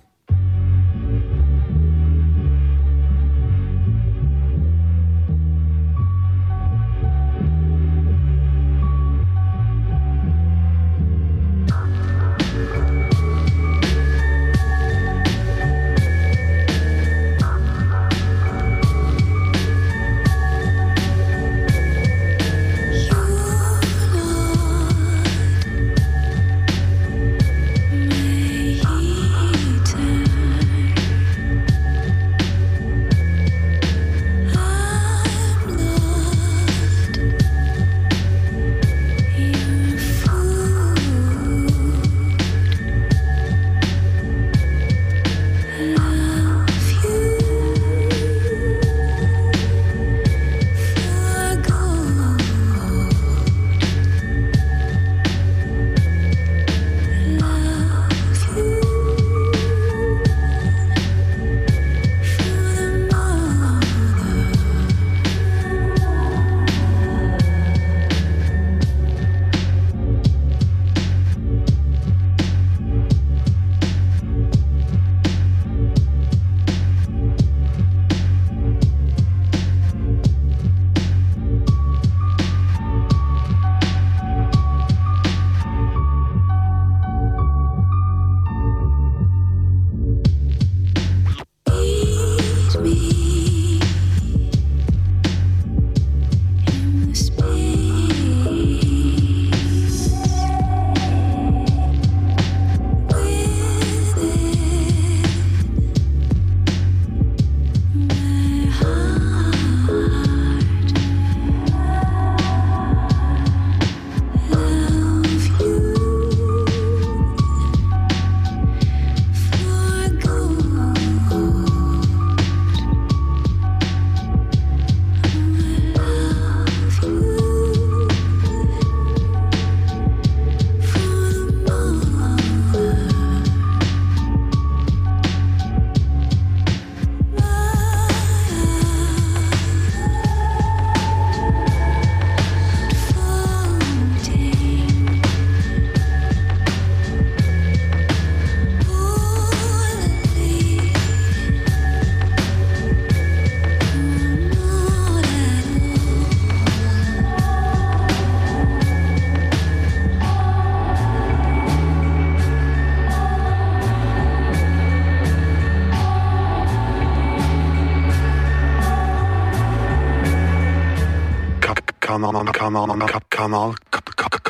[173.29, 173.73] Kanal,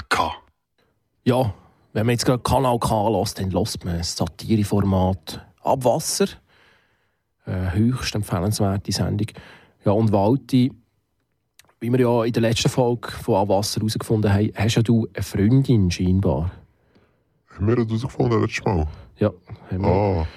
[0.09, 0.31] K.
[1.23, 1.53] Ja,
[1.93, 6.27] wenn man jetzt gerade Kanal K lässt, dann lässt man das Satireformat Abwasser.
[7.45, 9.27] Äh, höchst empfehlenswerte Sendung.
[9.85, 10.73] Ja, und Walti,
[11.79, 15.23] wie wir ja in der letzten Folge von Abwasser herausgefunden haben, hast ja du eine
[15.23, 16.51] Freundin scheinbar.
[17.55, 18.87] Haben wir das herausgefunden letztes Mal?
[19.19, 19.31] Ja,
[19.71, 19.87] haben wir.
[19.89, 20.27] Ah,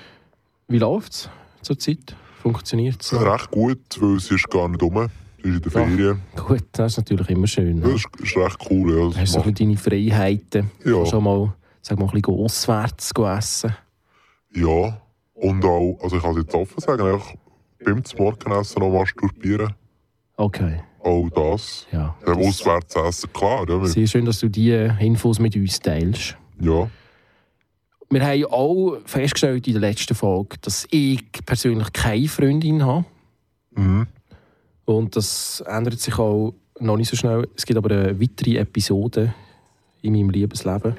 [0.68, 1.30] Wie läuft es
[1.62, 2.14] zurzeit?
[2.40, 3.12] Funktioniert es?
[3.12, 5.10] recht gut, weil sie ist gar nicht rum.
[5.42, 6.22] Ist in der Ferien.
[6.36, 7.80] Gut, das ist natürlich immer schön.
[7.80, 7.96] Das Ne?
[7.96, 9.06] ist, ist recht cool, ja.
[9.08, 10.70] Das Hast du so deine Freiheiten?
[10.84, 11.04] Ja.
[11.06, 13.74] Schon mal, sag mal, ein bisschen auswärts essen?
[14.54, 15.00] Ja,
[15.34, 17.34] und auch, also ich kann es jetzt offen sagen, einfach
[17.84, 19.72] beim Morgenessen noch masturbieren.
[20.36, 21.86] Okay, Auch das.
[21.92, 22.14] ja.
[22.26, 23.66] Ja, auswärts essen, klar.
[23.68, 26.36] Ja, Sehr schön, dass du diese Infos mit uns teilst.
[26.60, 26.88] ja.
[28.12, 33.04] Wir haben auch festgestellt in der letzten Folge, dass ich persönlich keine Freundin habe.
[33.76, 34.08] Mhm.
[34.96, 37.46] Und das ändert sich auch noch nicht so schnell.
[37.56, 39.32] Es gibt aber eine weitere Episode
[40.02, 40.96] in meinem Liebesleben.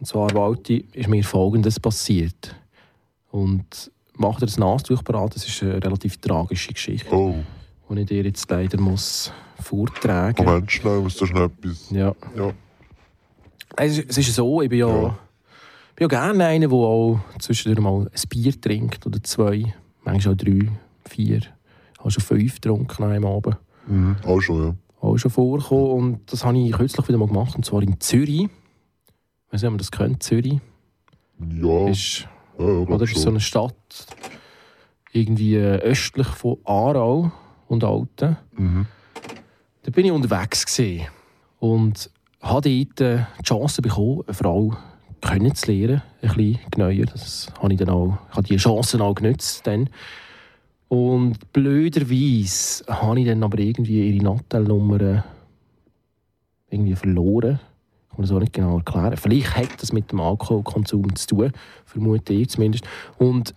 [0.00, 2.54] Und zwar, Walti, ist mir Folgendes passiert.
[3.30, 7.34] Und mach dir das Nastuch parat, das ist eine relativ tragische Geschichte, Oh,
[7.90, 10.52] die ich dir jetzt leider muss vortragen muss.
[10.52, 11.90] Moment schnell, muss da schnell etwas.
[11.90, 12.14] Ja.
[12.36, 12.52] Ja.
[13.76, 15.08] Es ist, es ist so, ich bin ja, Ja.
[15.94, 19.72] bin ja gerne einer, der auch zwischendurch mal ein Bier trinkt oder zwei,
[20.04, 20.68] manchmal auch drei,
[21.08, 21.40] vier.
[22.02, 23.56] Ich habe schon fünf getrunken einem Abend.
[23.86, 24.16] Mhm.
[24.24, 24.74] Auch schon, ja.
[25.00, 28.42] Auch schon vorgekommen und das habe ich kürzlich wieder mal gemacht, und zwar in Zürich.
[28.42, 30.60] Ich weiß nicht, ob man das kennt, Zürich.
[31.38, 32.26] Ja, Ist,
[32.58, 33.74] ja, ja, oder, ist so eine Stadt
[35.12, 37.30] irgendwie äh, östlich von Aarau
[37.68, 38.36] und Alten.
[38.56, 38.86] Mhm.
[39.82, 41.06] Da bin ich unterwegs gewesen.
[41.60, 44.76] und habe dort äh, die Chance bekommen, eine Frau
[45.20, 47.06] kennenzulernen, ein bisschen genauer.
[47.06, 49.66] Das habe ich dann auch, ich habe die Chancen auch genutzt.
[49.66, 49.88] Dann.
[50.92, 55.24] Und blöderweise habe ich dann aber irgendwie ihre Nattelnummer
[56.68, 57.60] irgendwie verloren.
[58.10, 59.16] Ich kann das auch nicht genau erklären.
[59.16, 61.52] Vielleicht hat das mit dem Alkoholkonsum zu tun,
[61.86, 62.84] vermute ich zumindest.
[63.16, 63.54] Und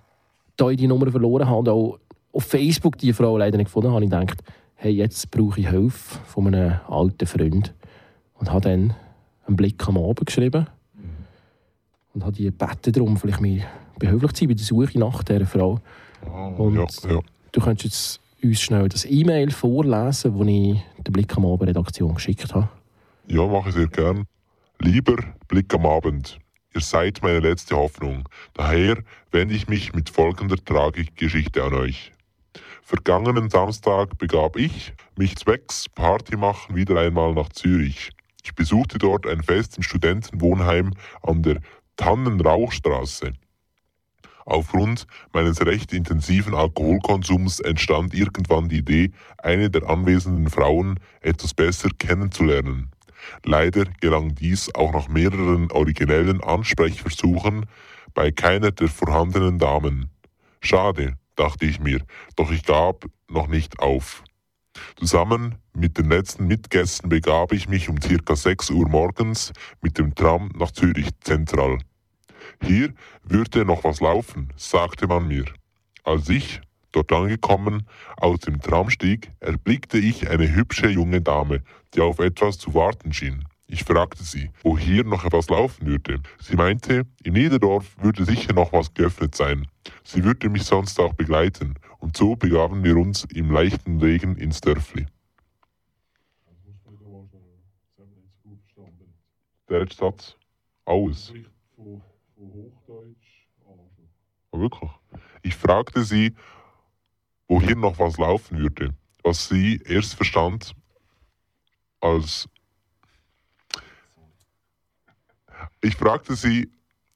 [0.55, 1.99] da ich die Nummer verloren habe und auch
[2.31, 4.41] auf Facebook die Frau leider nicht gefunden habe, habe ich gedacht,
[4.75, 7.73] hey, jetzt brauche ich Hilfe von einem alten Freund.
[8.35, 8.93] Und habe dann
[9.45, 10.67] einen Blick am Abend geschrieben
[12.13, 13.65] und habe die gebeten darum, vielleicht mir
[13.99, 15.81] behilflich zu sein bei der Suche nach dieser Frau.
[16.57, 17.19] Und ja, ja.
[17.51, 22.15] du könntest jetzt uns schnell das E-Mail vorlesen, das ich der Blick am Abend Redaktion
[22.15, 22.69] geschickt habe.
[23.27, 24.25] Ja, mache ich sehr gern.
[24.79, 25.15] Lieber
[25.47, 26.39] Blick am Abend,
[26.73, 28.27] ihr seid meine letzte Hoffnung.
[28.53, 28.97] Daher
[29.31, 32.11] wende ich mich mit folgender Tragikgeschichte an euch.
[32.83, 38.11] Vergangenen Samstag begab ich mich zwecks Party machen wieder einmal nach Zürich.
[38.43, 41.61] Ich besuchte dort ein Fest im Studentenwohnheim an der
[41.97, 43.33] Tannenrauchstraße.
[44.45, 51.89] Aufgrund meines recht intensiven Alkoholkonsums entstand irgendwann die Idee, eine der anwesenden Frauen etwas besser
[51.97, 52.91] kennenzulernen.
[53.43, 57.65] Leider gelang dies auch nach mehreren originellen Ansprechversuchen
[58.13, 60.11] bei keiner der vorhandenen Damen.
[60.61, 62.01] Schade, dachte ich mir,
[62.35, 64.23] doch ich gab noch nicht auf.
[64.95, 70.13] Zusammen mit den letzten Mitgästen begab ich mich um circa 6 Uhr morgens mit dem
[70.13, 71.79] Tram nach Zürich Zentral.
[72.61, 72.93] Hier
[73.23, 75.45] würde noch was laufen, sagte man mir.
[76.03, 77.87] Als ich, dort angekommen,
[78.17, 81.61] aus dem Tram stieg, erblickte ich eine hübsche junge Dame,
[81.93, 83.45] die auf etwas zu warten schien.
[83.67, 86.21] Ich fragte sie, wo hier noch etwas laufen würde.
[86.39, 89.67] Sie meinte, in Niederdorf würde sicher noch was geöffnet sein.
[90.03, 94.61] Sie würde mich sonst auch begleiten, und so begaben wir uns im leichten Regen ins
[94.61, 95.07] Dörfli.
[99.67, 100.13] Der letzte
[102.51, 102.89] Satz.
[103.67, 104.09] Alles.
[104.51, 104.91] Oh, wirklich.
[105.41, 106.35] Ich fragte sie,
[107.47, 110.75] wo hier noch was laufen würde, was sie erst verstand
[111.99, 112.47] als
[115.81, 116.71] Ich fragte sie,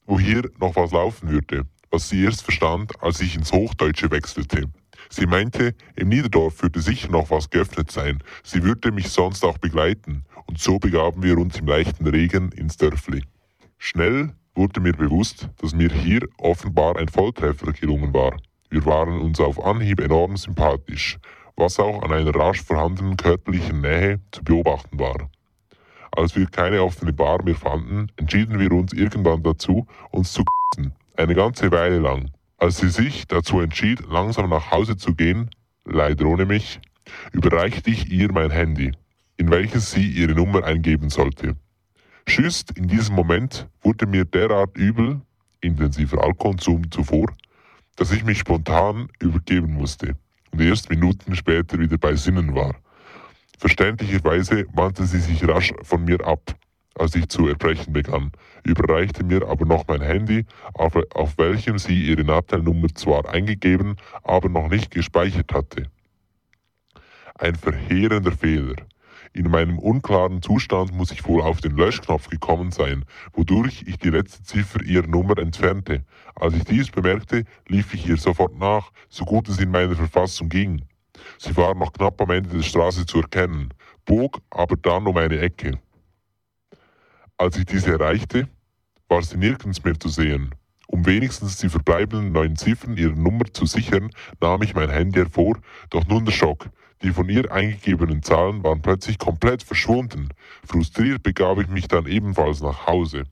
[0.05, 4.71] wo hier noch was laufen würde, was sie erst verstand, als ich ins Hochdeutsche wechselte.
[5.09, 8.21] Sie meinte, im Niederdorf würde sicher noch was geöffnet sein.
[8.43, 10.23] Sie würde mich sonst auch begleiten.
[10.45, 13.23] Und so begaben wir uns im leichten Regen ins Dörfli.
[13.80, 18.36] Schnell wurde mir bewusst, dass mir hier offenbar ein Volltreffer gelungen war.
[18.70, 21.18] Wir waren uns auf Anhieb enorm sympathisch,
[21.56, 25.30] was auch an einer rasch vorhandenen körperlichen Nähe zu beobachten war.
[26.12, 30.93] Als wir keine offene Bar mehr fanden, entschieden wir uns irgendwann dazu, uns zu k***en.
[31.16, 32.32] Eine ganze Weile lang.
[32.58, 35.50] Als sie sich dazu entschied, langsam nach Hause zu gehen,
[35.86, 36.80] leider ohne mich,
[37.32, 38.91] überreichte ich ihr mein Handy,
[39.38, 41.56] in welches sie ihre Nummer eingeben sollte.
[42.30, 45.19] Schüsst in diesem Moment wurde mir derart übel,
[45.61, 47.25] intensiver Alkoholkonsum zuvor,
[47.95, 50.15] dass ich mich spontan übergeben musste
[50.51, 52.75] und erst Minuten später wieder bei Sinnen war.
[53.57, 56.55] Verständlicherweise wandte sie sich rasch von mir ab,
[56.93, 58.32] als ich zu erbrechen begann,
[58.63, 64.49] überreichte mir aber noch mein Handy, auf, auf welchem sie ihre Nattelnummer zwar eingegeben, aber
[64.49, 65.89] noch nicht gespeichert hatte.
[67.34, 68.75] Ein verheerender Fehler.
[69.32, 74.09] In meinem unklaren Zustand muss ich wohl auf den Löschknopf gekommen sein, wodurch ich die
[74.09, 76.03] letzte Ziffer ihrer Nummer entfernte.
[76.36, 80.49] Als ich dies bemerkte, lief ich ihr sofort nach, so gut es in meiner Verfassung
[80.49, 80.84] ging.
[81.38, 83.69] Sie war noch knapp am Ende der Straße zu erkennen,
[84.05, 85.80] bog aber dann um eine Ecke.
[87.38, 88.49] Als ich diese erreichte,
[89.07, 90.55] war sie nirgends mehr zu sehen.
[90.88, 94.09] Um wenigstens die verbleibenden neun Ziffern ihrer Nummer zu sichern,
[94.41, 95.59] nahm ich mein Handy hervor,
[95.91, 96.69] doch nun der Schock.
[97.02, 100.30] Die von ihr eingegebenen Zahlen waren plötzlich komplett verschwunden.
[100.66, 103.24] Frustriert begab ich mich dann ebenfalls nach Hause.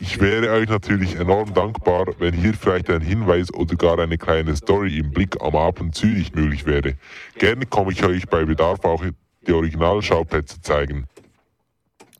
[0.00, 4.54] Ich wäre euch natürlich enorm dankbar, wenn hier vielleicht ein Hinweis oder gar eine kleine
[4.56, 6.96] Story im Blick am Abend Zürich möglich wäre.
[7.38, 9.02] Gerne komme ich euch bei Bedarf auch
[9.46, 11.06] die Originalschauplätze zeigen.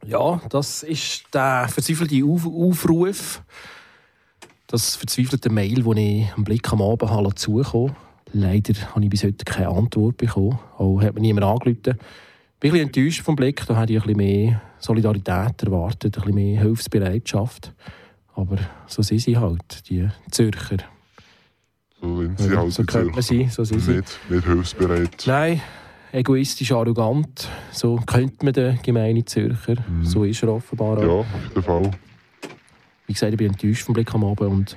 [0.07, 3.43] Ja, das ist der verzweifelte Auf Aufruf,
[4.69, 7.97] das verzweifelte Mail, das ich am Blick am Abend habe zukommen
[8.33, 10.59] Leider habe ich bis heute keine Antwort bekommen.
[10.79, 11.79] Auch hat mir niemand angerufen.
[12.57, 13.65] Ich bin ein bisschen enttäuscht vom Blick.
[13.67, 17.73] Da hätte ich ein bisschen mehr Solidarität erwartet, ein bisschen mehr Hilfsbereitschaft.
[18.35, 20.79] Aber so sind sie halt, die Zürcher.
[22.01, 23.93] So sind sie halt so könnte man sein, so sind sie.
[23.97, 25.25] Nicht, nicht hilfsbereit.
[25.27, 25.63] Nein,
[26.13, 27.49] egoistisch, arrogant.
[27.73, 29.77] So könnte man den gemeinen Zürcher.
[30.03, 31.03] So ist er offenbar auch.
[31.03, 31.91] Ja, auf jeden Fall.
[33.07, 34.77] Wie gesagt, ich bin enttäuscht vom Blick am Abend und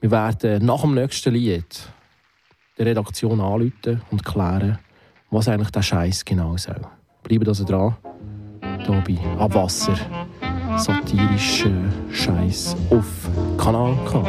[0.00, 1.88] wir werden nach dem nächsten Lied
[2.78, 4.78] der Redaktion anrufen und klären,
[5.30, 6.80] was eigentlich der Scheiß genau soll.
[7.22, 7.96] Bleibt also dran.
[8.84, 9.96] hier bei Abwasser.
[10.76, 11.70] Satirischer
[12.12, 14.22] Scheiß auf Kanal K.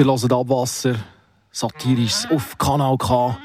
[0.00, 0.94] Ihr hört Abwasser,
[1.52, 3.36] satirisch auf Kanal K.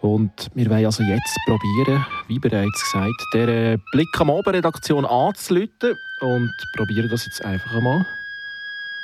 [0.00, 6.50] Und wir wollen also jetzt probieren, wie bereits gesagt, der Blick am Oberredaktion anzuleiten und
[6.78, 8.06] probieren das jetzt einfach einmal.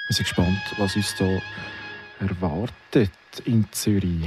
[0.07, 1.29] Wir sind gespannt, was uns da
[2.21, 3.11] erwartet
[3.45, 4.27] in Zürich.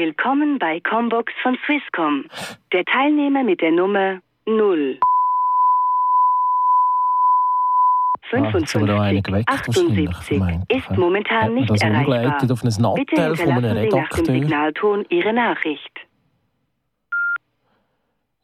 [0.00, 2.24] Willkommen bei Combox von Swisscom.
[2.72, 4.98] Der Teilnehmer mit der Nummer 0.
[8.32, 10.72] Ah, jetzt haben wir da einen geweckt, wahrscheinlich, 78 vermeint.
[10.72, 12.34] ist momentan nicht das erreichbar.
[12.50, 14.24] auf ein Bitte Nattel einem hinterlassen Sie nach dem?
[14.24, 15.92] Signalton Ihre Nachricht.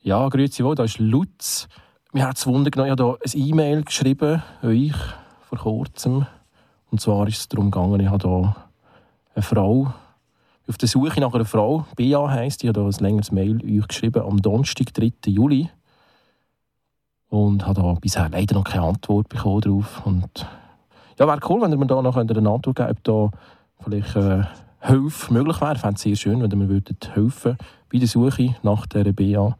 [0.02, 1.70] Ja, grüezi wohl, da ist Lutz.
[2.12, 4.92] Mir hat es Wunder genommen, ich habe hier ein E-Mail geschrieben, euch,
[5.48, 6.26] vor kurzem.
[6.90, 8.57] Und zwar ist es darum gegangen, ich habe hier
[9.34, 9.94] eine Frau,
[10.69, 13.89] auf der Suche nach einer Frau, Bea heisst, die hat hier ein längeres Mail euch
[13.89, 15.12] geschrieben, am Donnerstag, 3.
[15.27, 15.71] Juli.
[17.29, 20.03] Und habe da bisher leider noch keine Antwort bekommen drauf.
[20.05, 20.47] Und
[21.19, 23.31] ja, wäre cool, wenn ihr mir da noch eine Antwort geben könnt, ob da
[23.83, 24.45] vielleicht äh,
[24.81, 25.75] Hilfe möglich wäre.
[25.75, 27.57] Ich fände es sehr schön, wenn ihr mir würdet helfen
[27.91, 29.57] bei der Suche nach dieser Bea.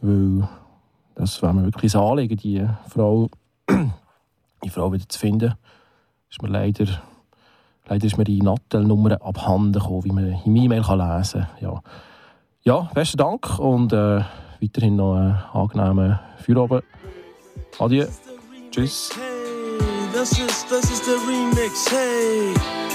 [0.00, 0.48] Weil
[1.14, 3.28] das wäre mir wirklich ein Anliegen, die Frau,
[4.64, 5.54] die Frau wieder zu finden.
[6.30, 6.86] Ist mir leider,
[7.88, 11.46] leider ist mir die Nattel-Nummer abhanden gekommen, wie man im E-Mail lesen kann.
[11.60, 11.82] Ja.
[12.62, 14.22] ja, besten Dank und äh,
[14.60, 16.84] weiterhin noch einen angenehmen Feierabend.
[17.78, 18.06] Adieu.
[18.70, 19.10] Tschüss.
[20.12, 22.89] Das ist, das ist der Remix, hey.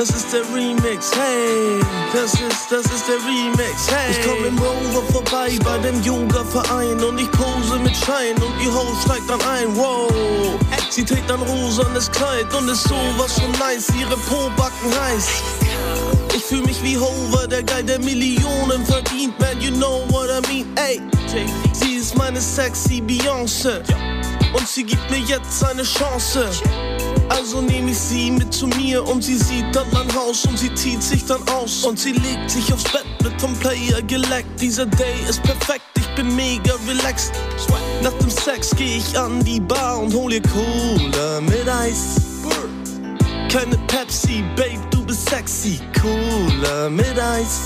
[0.00, 1.78] Das ist der Remix, hey,
[2.14, 4.12] das ist, das ist der Remix, hey.
[4.12, 8.68] Ich komm im Rover vorbei bei dem Yoga-Verein und ich pose mit Schein und die
[8.68, 10.10] Ho steigt dann ein, wow.
[10.88, 15.28] Sie trägt ein rosanes Kleid und ist sowas von nice, ihre Po-Backen heiß.
[16.34, 20.40] Ich fühl mich wie Hover, der Guy, der Millionen verdient, man, you know what I
[20.50, 20.98] mean, ey.
[21.74, 23.82] Sie ist meine sexy Beyoncé
[24.54, 26.48] und sie gibt mir jetzt eine Chance.
[27.30, 30.74] Also nehme ich sie mit zu mir und sie sieht dann mein Haus und sie
[30.74, 34.60] zieht sich dann aus und sie legt sich aufs Bett, wird vom Player geleckt.
[34.60, 37.32] Dieser Day ist perfekt, ich bin mega relaxed.
[38.02, 42.16] Nach dem Sex geh ich an die Bar und hol ihr Cola mit Eis.
[43.48, 45.80] Keine Pepsi, Babe, du bist sexy.
[46.00, 47.60] Cola mit Eis.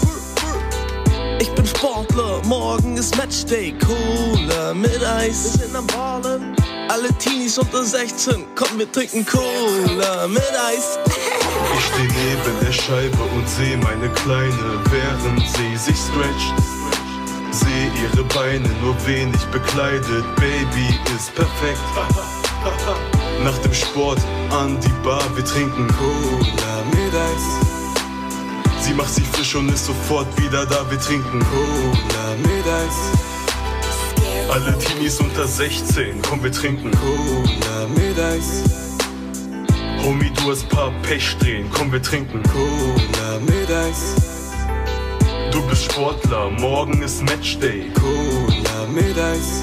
[1.40, 3.74] Ich bin Sportler, morgen ist Matchday.
[3.78, 5.58] Cola mit Eis.
[5.58, 6.54] Wir sind am Ballen.
[6.88, 10.98] Alle Teenies unter 16, komm, wir trinken Cola mit Eis.
[11.06, 16.54] Ich steh neben der Scheibe und seh meine Kleine, während sie sich stretcht.
[17.50, 21.80] Seh ihre Beine nur wenig bekleidet, Baby ist perfekt.
[23.42, 24.20] Nach dem Sport
[24.50, 28.84] an die Bar, wir trinken Cola mit Eis.
[28.84, 33.23] Sie macht sich frisch und ist sofort wieder da, wir trinken Cola mit Eis.
[34.50, 38.62] Alle Teenies unter 16, komm wir trinken Cola mit Eis.
[40.04, 44.14] Homie, du hast paar Pechsträhnen, komm wir trinken Cola mit Eis.
[45.50, 49.62] Du bist Sportler, morgen ist Matchday, Cola mit Eis.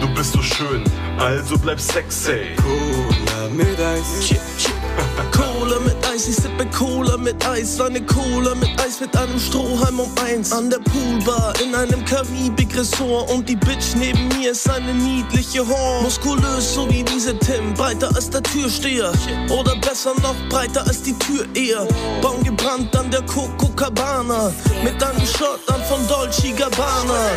[0.00, 0.84] Du bist so schön,
[1.18, 4.26] also bleib sexy, Cola mit Eis.
[4.26, 4.74] Chip, chip.
[5.74, 7.80] Cola mit Eis, ich sippe Cola mit Eis.
[7.80, 10.52] Eine Cola mit Eis mit einem Strohhalm um eins.
[10.52, 13.28] An der Poolbar in einem Karibik-Ressort.
[13.32, 16.04] Und die Bitch neben mir ist eine niedliche Horn.
[16.04, 19.10] Muskulös so wie diese Tim, breiter als der Türsteher.
[19.50, 21.88] Oder besser noch breiter als die Tür eher.
[22.22, 24.52] Baum gebrannt an der Coco Cabana.
[24.84, 27.30] Mit einem Shot an von Dolce Gabbana.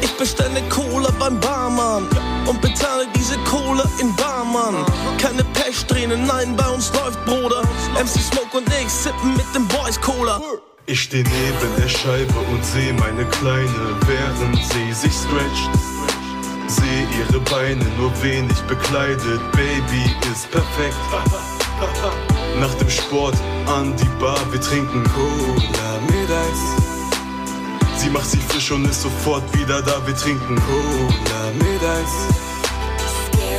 [0.00, 2.08] Ich bestelle Cola beim Barmann
[2.48, 4.84] und bezahle diese Cola in Barmann.
[5.18, 7.62] Keine Pechsträhnen, nein, bei uns läuft Bruder.
[7.94, 10.40] MC Smoke und ich sippen mit den Boys Cola.
[10.86, 15.70] Ich steh neben der Scheibe und seh meine Kleine, während sie sich stretcht.
[16.66, 20.96] Seh ihre Beine nur wenig bekleidet, Baby ist perfekt.
[22.60, 23.36] Nach dem Sport
[23.66, 26.87] an die Bar, wir trinken Cola mit Eis.
[27.98, 32.28] Sie macht sich frisch und ist sofort wieder da, wir trinken Cola mit Eis.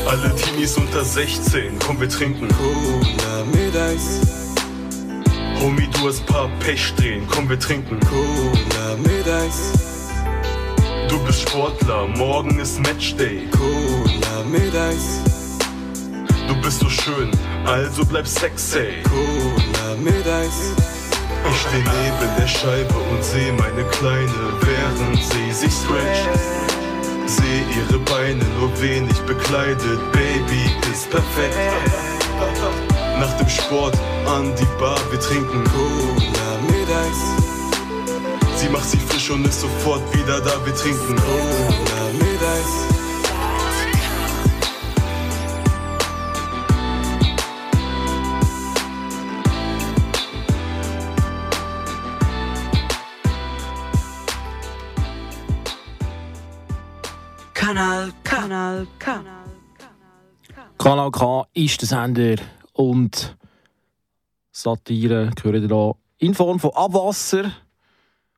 [0.07, 4.21] Alle Teenies unter 16, komm wir trinken Cola mit Eis.
[5.61, 9.73] Homie, du hast paar Pechsträhnen, komm wir trinken Cola mit Eis.
[11.09, 15.19] Du bist Sportler, morgen ist Matchday, Cola mit Eis.
[16.47, 17.29] Du bist so schön,
[17.65, 20.88] also bleib sexy, Cola mit Eis.
[21.47, 26.29] Ich steh neben der Scheibe und seh meine Kleine, während sie sich stretcht.
[27.25, 31.55] Seh ihre Beine nur wenig bekleidet, Baby ist perfekt.
[33.19, 37.21] Nach dem Sport an die Bar, wir trinken Cola mit Eis.
[38.55, 43.08] Sie macht sich frisch und ist sofort wieder da, wir trinken Cola mit Eis.
[57.79, 58.35] Kanal K.
[58.35, 59.23] Kanal K.
[60.77, 62.35] Kanal K ist der Sender
[62.73, 63.37] und
[64.51, 67.45] Satire gehören da in Form von Abwasser.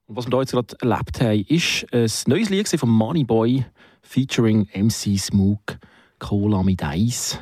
[0.05, 3.65] Und was wir hier jetzt gerade erlebt haben, ist ein neues Lied von Moneyboy
[4.03, 5.79] featuring MC Smook,
[6.19, 7.39] Cola mit Eis.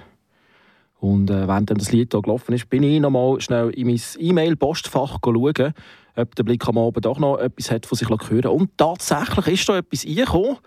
[1.01, 4.01] Und äh, während das Lied hier gelaufen ist, bin ich noch mal schnell in mein
[4.17, 5.73] E-Mail-Postfach schauen,
[6.15, 9.67] ob der Blick am Abend doch noch etwas hat von sich hören Und tatsächlich ist
[9.67, 10.59] da etwas reingekommen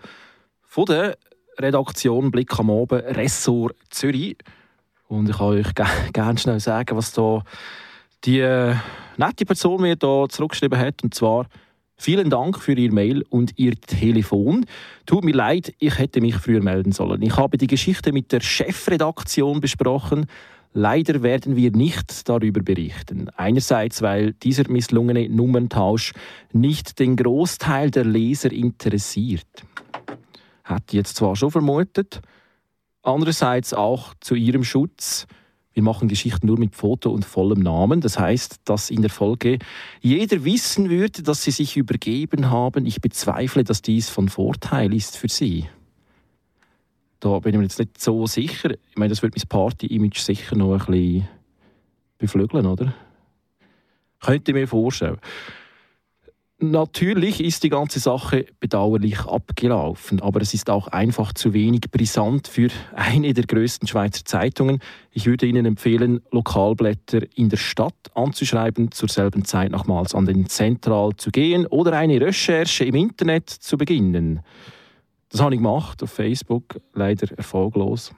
[0.73, 1.19] von der
[1.59, 4.37] Redaktion Blick am Abend, Ressort Zürich.
[5.07, 5.67] Und ich kann euch
[6.13, 7.43] gerne schnell sagen, was da
[8.23, 8.73] die äh,
[9.17, 11.03] nette Person mir da zurückgeschrieben hat.
[11.03, 11.45] Und zwar,
[11.95, 14.65] vielen Dank für Ihr Mail und Ihr Telefon.
[15.05, 17.21] Tut mir leid, ich hätte mich früher melden sollen.
[17.21, 20.25] Ich habe die Geschichte mit der Chefredaktion besprochen.
[20.73, 23.29] Leider werden wir nicht darüber berichten.
[23.37, 26.13] Einerseits, weil dieser misslungene Nummerntausch
[26.51, 29.45] nicht den Großteil der Leser interessiert.
[30.63, 32.21] Hat jetzt zwar schon vermutet,
[33.01, 35.27] andererseits auch zu ihrem Schutz.
[35.73, 37.99] Wir machen Geschichten nur mit Foto und vollem Namen.
[37.99, 39.57] Das heißt, dass in der Folge
[40.01, 42.85] jeder wissen würde, dass sie sich übergeben haben.
[42.85, 45.67] Ich bezweifle, dass dies von Vorteil ist für sie.
[47.19, 48.71] Da bin ich mir jetzt nicht so sicher.
[48.89, 51.27] Ich meine, das wird mein Party-Image sicher noch ein bisschen
[52.17, 52.93] beflügeln, oder?
[54.19, 55.17] Könnte ich mir vorstellen.
[56.63, 62.47] Natürlich ist die ganze Sache bedauerlich abgelaufen, aber es ist auch einfach zu wenig brisant
[62.47, 64.79] für eine der größten Schweizer Zeitungen.
[65.11, 70.47] Ich würde Ihnen empfehlen, Lokalblätter in der Stadt anzuschreiben, zur selben Zeit nochmals an den
[70.47, 74.39] Zentral zu gehen oder eine Recherche im Internet zu beginnen.
[75.31, 78.13] Das habe ich gemacht auf Facebook, leider erfolglos.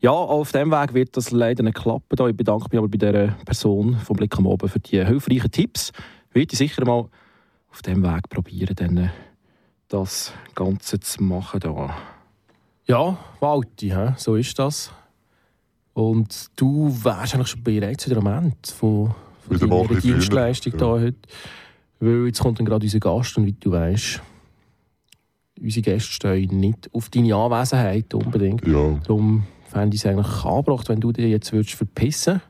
[0.00, 2.28] Ja, auf dem Weg wird das leider nicht klappen.
[2.28, 5.92] Ich bedanke mich aber bei der Person vom Blick am Oben für die hilfreichen Tipps
[6.32, 7.08] würde ich sicher mal
[7.70, 9.10] auf dem Weg probieren, dann
[9.88, 11.60] das Ganze zu machen.
[11.60, 11.96] Da.
[12.86, 14.90] Ja, Walti, so ist das.
[15.94, 19.14] Und du wärst eigentlich schon bereit zu dem Moment von,
[19.46, 20.86] von deiner Dienstleistung ja.
[20.86, 21.18] heute.
[22.00, 24.20] Weil jetzt kommt dann gerade unser Gast und wie du weißt,
[25.60, 28.66] unsere Gäste stehen nicht auf deine Anwesenheit unbedingt.
[28.66, 28.98] Ja.
[29.06, 32.40] Darum fände ich es eigentlich angebracht, wenn du dich jetzt würdest verpissen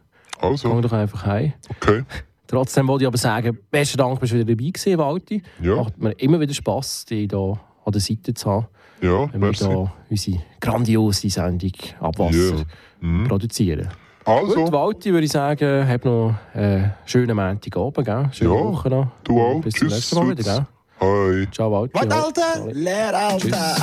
[0.41, 0.65] würdest.
[0.65, 0.75] Also.
[0.75, 1.53] Geh doch einfach heim.
[1.69, 2.05] Okay.
[2.53, 5.43] Trotzdem wollte ich aber sagen, besten Dank, bist du wieder dabei gewesen, Walti.
[5.63, 5.77] Ja.
[5.77, 8.67] Macht mir immer wieder Spass, dich hier an der Seite zu haben.
[9.01, 12.65] Ja, wenn wir hier unsere grandiose Sendung Abwasser ja.
[13.01, 13.27] mhm.
[13.27, 13.89] produzieren.
[14.27, 14.55] Also.
[14.55, 18.29] Gut, Walti, würde ich sagen, hab noch einen schönen Montagabend, gell?
[18.33, 19.07] Schöne ja, Woche noch.
[19.25, 19.63] Du auch.
[19.63, 20.67] Bis zum nächsten Mal wieder, gell?
[21.03, 21.49] Hi.
[21.51, 21.99] Ciao, Walter.
[21.99, 22.73] Was, Alter?
[22.73, 23.77] Leer, Alter.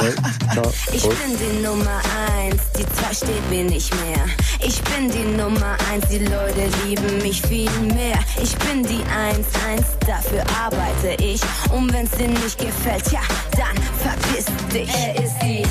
[0.94, 2.00] Ich bin die Nummer
[2.38, 4.24] eins, die zwei steht mir nicht mehr.
[4.62, 8.20] Ich bin die Nummer eins, die Leute lieben mich viel mehr.
[8.42, 11.42] Ich bin die eins, eins, dafür arbeite ich.
[11.74, 13.20] Und wenn's dir nicht gefällt, ja,
[13.52, 14.88] dann verpiss dich.
[14.88, 15.64] Er ist die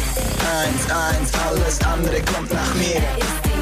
[0.52, 2.96] eins, eins, alles andere kommt nach mir.
[2.96, 3.58] Er ist die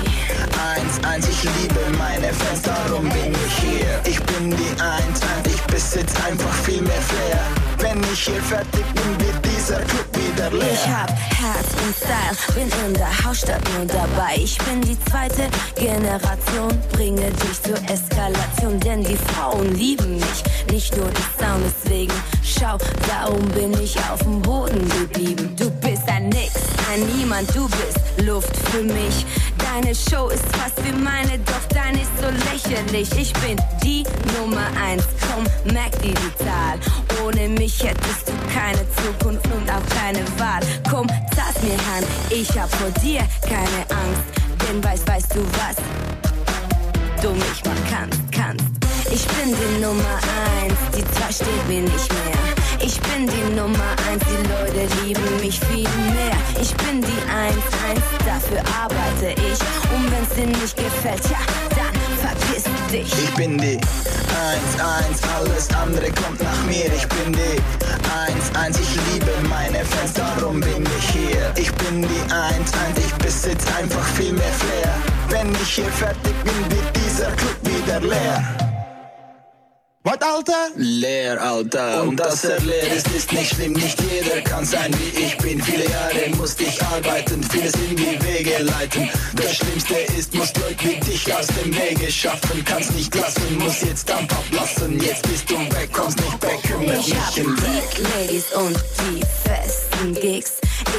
[0.59, 4.01] 1, 1, ich liebe meine Fans, darum bin ich hier.
[4.05, 7.41] Ich bin die 1, 1, ich besitz einfach viel mehr Flair.
[7.79, 10.73] Wenn ich hier fertig bin, wird dieser Club wieder leer.
[10.73, 14.37] Ich hab Herz und Style, bin in der Hauptstadt nur dabei.
[14.37, 20.97] Ich bin die zweite Generation, bringe dich zur Eskalation, denn die Frauen lieben mich, nicht
[20.97, 22.15] nur die Sound deswegen.
[22.43, 25.55] Schau, darum bin ich auf dem Boden geblieben.
[25.57, 26.53] Du bist ein Nix,
[26.93, 29.27] ein Niemand, du bist Luft für mich.
[29.59, 33.11] Deine Show ist fast wie meine, doch deine ist so lächerlich.
[33.19, 34.05] Ich bin die
[34.39, 36.79] Nummer eins, komm, merk die Zahl.
[37.25, 40.61] Ohne mich hättest du keine Zukunft und auch keine Wahl.
[40.91, 44.23] Komm, zass mir Hand, ich hab vor dir keine Angst.
[44.67, 45.77] Denn weißt, weißt du was?
[47.23, 48.65] Du mich mal kannst, kannst.
[49.11, 50.19] Ich bin die Nummer
[50.61, 52.36] eins, die zwei steht mir nicht mehr.
[53.17, 56.37] Ich bin die Nummer eins, die Leute lieben mich viel mehr.
[56.61, 59.59] Ich bin die eins, eins, dafür arbeite ich.
[59.91, 61.39] Und wenn's dir nicht gefällt, ja,
[61.71, 63.11] dann verpiss dich.
[63.11, 63.81] Ich bin die 1,
[65.09, 66.93] 1, alles andere kommt nach mir.
[66.93, 67.59] Ich bin die
[68.29, 71.55] 1, 1, ich liebe meine Fans, darum bin ich hier.
[71.57, 74.95] Ich bin die 1, 1, ich besitz einfach viel mehr Flair.
[75.31, 78.66] Wenn ich hier fertig bin, wird dieser Club wieder leer.
[80.07, 80.69] Was, Alter?
[80.77, 82.05] Leer, Alter.
[82.05, 83.73] Und dass er leer ist, ist nicht schlimm.
[83.73, 85.61] Nicht jeder kann sein wie ich bin.
[85.61, 89.11] Viele Jahre musste ich arbeiten, vieles in die Wege leiten.
[89.35, 92.65] Das Schlimmste ist, muss Leute wie dich aus dem Wege schaffen.
[92.65, 95.01] Kannst nicht lassen, muss jetzt Dampf ablassen.
[95.01, 97.83] Jetzt bist du weg, kommst nicht weg, kümmert Ich hab mich im Weg.
[97.97, 100.53] die Ladies und die festen Gigs.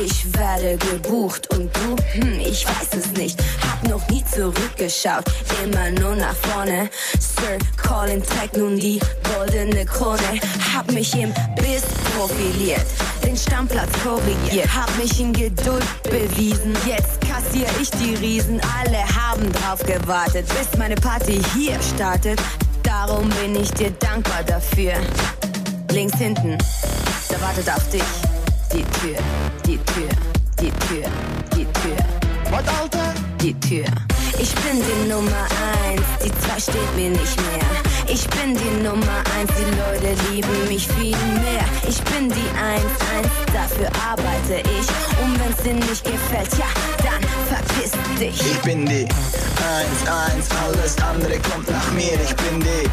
[0.03, 3.39] Ich werde gebucht und du, hm, ich weiß es nicht.
[3.61, 5.23] Hab noch nie zurückgeschaut,
[5.63, 6.89] immer nur nach vorne.
[7.19, 10.39] Sir Colin trägt nun die goldene Krone.
[10.75, 11.83] Hab mich im Biss
[12.15, 12.85] profiliert,
[13.25, 14.67] den Stammplatz korrigiert.
[14.75, 16.75] Hab mich in Geduld bewiesen.
[16.85, 18.61] Jetzt kassier ich die Riesen.
[18.79, 22.39] Alle haben drauf gewartet, bis meine Party hier startet.
[22.83, 24.93] Darum bin ich dir dankbar dafür.
[25.91, 26.57] Links hinten,
[27.29, 28.03] da wartet auf dich
[28.73, 29.17] die Tür,
[29.65, 30.09] die Tür,
[30.59, 31.05] die Tür,
[31.55, 31.97] die Tür.
[32.51, 33.13] Was, Alter?
[33.41, 33.85] Die Tür.
[34.39, 35.47] Ich bin die Nummer
[35.83, 37.65] eins, die zwei steht mir nicht mehr.
[38.07, 41.65] Ich bin die Nummer eins, die Leute lieben mich viel mehr.
[41.87, 44.87] Ich bin die eins, eins, dafür arbeite ich.
[45.23, 46.67] Und wenn's dir nicht gefällt, ja,
[47.03, 48.39] dann verpiss dich.
[48.39, 52.13] Ich bin die 1, 1, alles andere kommt nach mir.
[52.23, 52.87] Ich bin die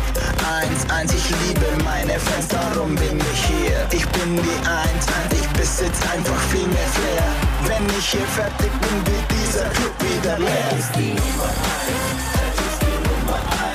[0.49, 3.87] 1, 1, ich liebe meine Fans, darum bin ich hier.
[3.93, 7.54] Ich bin die 1, 1, ich besitz einfach viel mehr Flair.
[7.67, 10.49] Wenn ich hier fertig bin, wird dieser Club wieder leer.
[10.49, 11.89] Er ist die Nummer 1,
[12.41, 13.69] er ist die Nummer 1,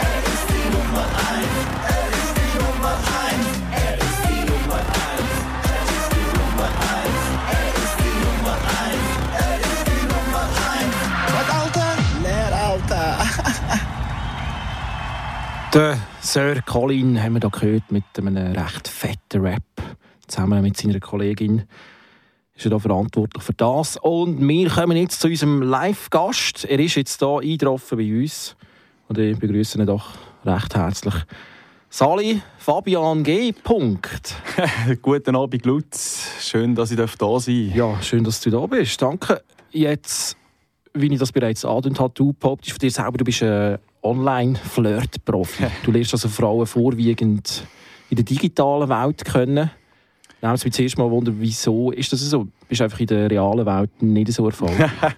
[0.00, 5.34] er ist die Nummer 1, er ist die Nummer 1, er ist die Nummer 1,
[5.64, 7.18] er ist die Nummer 1,
[7.52, 9.04] er ist die Nummer 1,
[9.44, 10.94] er ist die Nummer 1.
[11.34, 11.92] Was, Alter?
[12.22, 13.06] Leer, Alter.
[15.74, 19.62] Der Sir Colin haben wir da gehört mit einem recht fetten Rap.
[20.28, 21.64] Zusammen mit seiner Kollegin
[22.54, 23.96] ist er da verantwortlich für das.
[23.96, 26.64] Und wir kommen jetzt zu unserem Live-Gast.
[26.66, 28.56] Er ist jetzt hier eingetroffen bei uns.
[29.08, 30.10] Und ich begrüße ihn doch
[30.44, 31.14] recht herzlich.
[31.90, 33.52] Sali, Fabian G.
[33.52, 34.34] Punkt.
[35.02, 36.28] Guten Abend, Lutz.
[36.40, 37.76] Schön, dass ich da sein darf.
[37.76, 39.00] Ja, schön, dass du da bist.
[39.00, 39.42] Danke.
[39.70, 40.36] Jetzt,
[40.92, 45.66] wie ich das bereits angedeutet habe, du behauptest von dir selber, du bist ein Online-Flirt-Profi.
[45.84, 47.66] du lernst also Frauen vorwiegend
[48.10, 49.70] in der digitalen Welt kennen.
[50.44, 52.46] Nehmen Sie mich zuerst mal Wunder, wieso ist das so?
[52.68, 54.90] Bist einfach in der realen Welt nicht so erfolgreich?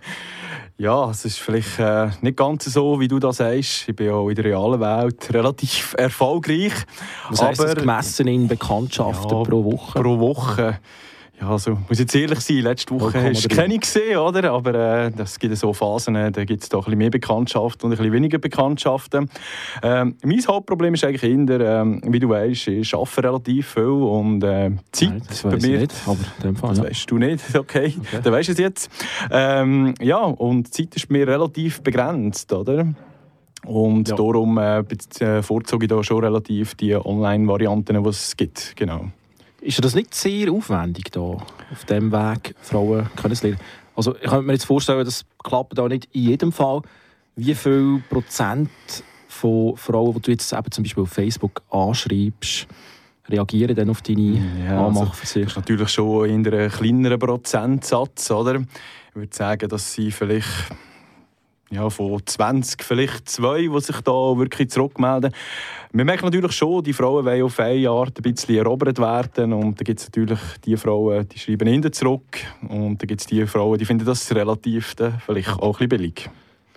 [0.78, 3.88] Ja, es ist vielleicht äh, nicht ganz so, wie du das sagst.
[3.88, 6.74] Ich bin auch in der realen Welt relativ erfolgreich.
[7.30, 10.02] Was heisst das gemessen in Bekanntschaften ja, pro Woche?
[10.02, 10.78] Pro Woche.
[11.38, 14.52] Ja, also, muss jetzt ehrlich sein, letzte Woche hast du keine gesehen, oder?
[14.52, 17.92] Aber äh, es gibt so Phasen, da gibt es doch ein bisschen mehr Bekanntschaften und
[17.92, 19.28] ein bisschen weniger Bekanntschaften.
[19.82, 24.42] Ähm, mein Hauptproblem ist eigentlich eher, ähm, wie du weißt, ich arbeite relativ viel und
[24.44, 25.80] äh, Zeit Nein, das bei mir.
[25.80, 26.84] Nicht, aber in dem Fall, das ja.
[26.84, 28.20] weißt du nicht, okay, okay.
[28.22, 28.90] dann weißt du es jetzt.
[29.30, 32.86] Ähm, ja, und die Zeit ist mir relativ begrenzt, oder?
[33.66, 34.16] Und ja.
[34.16, 34.84] darum äh,
[35.18, 39.10] bevorzuge ich da schon relativ die Online-Varianten, die es gibt, genau.
[39.66, 43.58] Ist das nicht sehr aufwendig, da auf diesem Weg Frauen kennenzulernen?
[43.96, 46.82] Also ich könnte mir jetzt vorstellen, das klappt da nicht in jedem Fall.
[47.34, 48.70] Wie viel Prozent
[49.26, 52.68] von Frauen, die du jetzt eben zum Beispiel auf Facebook anschreibst,
[53.28, 55.40] reagieren dann auf deine ja, Anmachversuche?
[55.40, 58.60] Also, das ist natürlich schon in einem kleineren Prozentsatz, oder?
[58.60, 60.46] Ich würde sagen, dass sie vielleicht
[61.70, 65.32] ja, von 20 vielleicht zwei, die sich da wirklich zurückmelden.
[65.92, 69.80] Wir merken natürlich schon, die Frauen wollen auf eine Art ein bisschen erobert werden und
[69.80, 72.38] da gibt es natürlich die Frauen, die schreiben hinten zurück
[72.68, 74.94] und da gibt es die Frauen, die finden das relativ
[75.24, 76.30] vielleicht auch ein bisschen billig.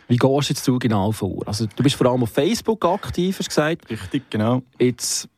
[0.07, 1.43] Wie gehst du jetzt du genau vor?
[1.45, 3.89] Also, du bist vor allem auf Facebook aktiv, hast du gesagt.
[3.91, 4.63] Richtig, genau.
[4.79, 5.29] Jetzt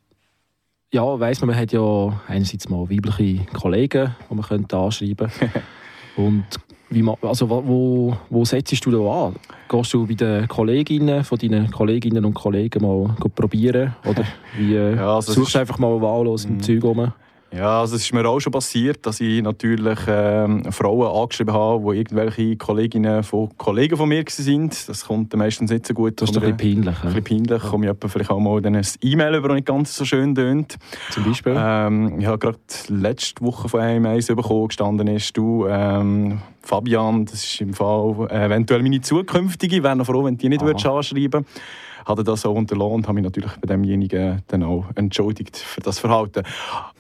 [0.93, 5.62] ja, weiss man, man hat ja einerseits mal weibliche Kollegen, die man könnte anschreiben könnte.
[6.18, 6.45] Und
[6.92, 9.36] wie, also, wo, wo setzt du da an?
[9.70, 13.96] Gehst du bei den Kolleginnen von deinen Kolleginnen und Kollegen mal probieren?
[14.06, 14.26] Oder
[14.58, 16.62] wie, ja, also suchst du einfach mal wahllos im mhm.
[16.62, 17.14] Zeug rum?
[17.54, 21.91] Ja, also es ist mir auch schon passiert, dass ich natürlich ähm, Frauen angeschrieben habe,
[21.91, 24.88] die irgendwelche Kolleginnen von Kollegen von mir sind.
[24.88, 26.22] Das kommt meistens nicht so gut.
[26.22, 27.04] Das ist doch ein bisschen peinlich.
[27.04, 27.70] Ein bisschen peinlich.
[27.70, 30.78] Komme ich vielleicht auch mal ein E-Mail über, das nicht ganz so schön tönt.
[31.10, 31.54] Zum Beispiel?
[31.58, 37.26] Ähm, ich habe gerade letzte Woche von einem eins bekommen, gestanden ist, du, ähm, Fabian,
[37.26, 40.86] das ist im Fall eventuell meine zukünftige, wäre noch froh, wenn du die nicht würdest
[40.86, 41.62] anschreiben würdest
[42.06, 45.99] hatte das auch unterlassen und habe mich natürlich bei demjenigen dann auch entschuldigt für das
[45.99, 46.43] Verhalten.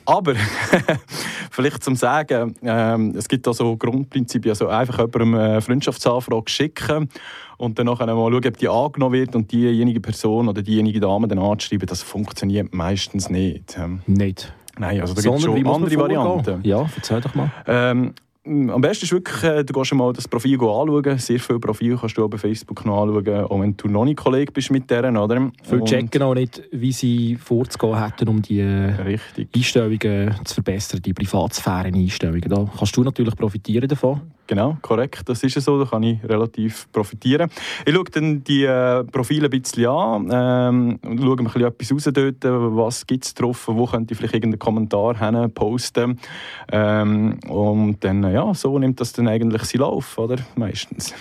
[0.05, 0.33] Aber
[1.51, 7.09] vielleicht zum Sagen, ähm, es gibt da so Grundprinzipien, also einfach jemandem eine Freundschaftsanfrage schicken
[7.57, 11.27] und dann nachher mal schauen, ob die angenommen wird und diejenige Person oder diejenige Dame
[11.27, 13.77] dann anzuschreiben, das funktioniert meistens nicht.
[13.77, 14.53] Ähm, nicht?
[14.77, 16.61] Nein, also da gibt es schon andere Varianten.
[16.63, 17.51] Ja, erzähl doch mal.
[17.67, 18.13] Ähm,
[18.43, 21.17] am besten ist wirklich, äh, du gehst mal das Profil anschauen.
[21.19, 24.17] Sehr viele Profile kannst du auch bei Facebook noch anschauen, auch wenn du noch nicht
[24.17, 25.51] Kollege bist mit deren, oder?
[25.63, 29.49] Viele checken auch nicht, wie sie vorzugehen hätten, um die Richtig.
[29.55, 32.49] Einstellungen zu verbessern, die Privatsphären-Einstellungen.
[32.49, 34.21] Da kannst du natürlich profitieren davon.
[34.51, 35.29] Genau, korrekt.
[35.29, 35.81] Das ist so.
[35.81, 37.49] Da kann ich relativ profitieren.
[37.85, 41.97] Ich schaue dann die äh, Profile ein bisschen an ähm, und schaue mir ein bisschen
[41.97, 42.75] etwas raus dort.
[42.75, 43.69] Was gibt es drauf?
[43.69, 46.19] Wo könnte ich vielleicht irgendeinen Kommentar hin posten?
[46.69, 50.35] Ähm, und dann, ja, so nimmt das dann eigentlich seinen Lauf, oder?
[50.57, 51.13] Meistens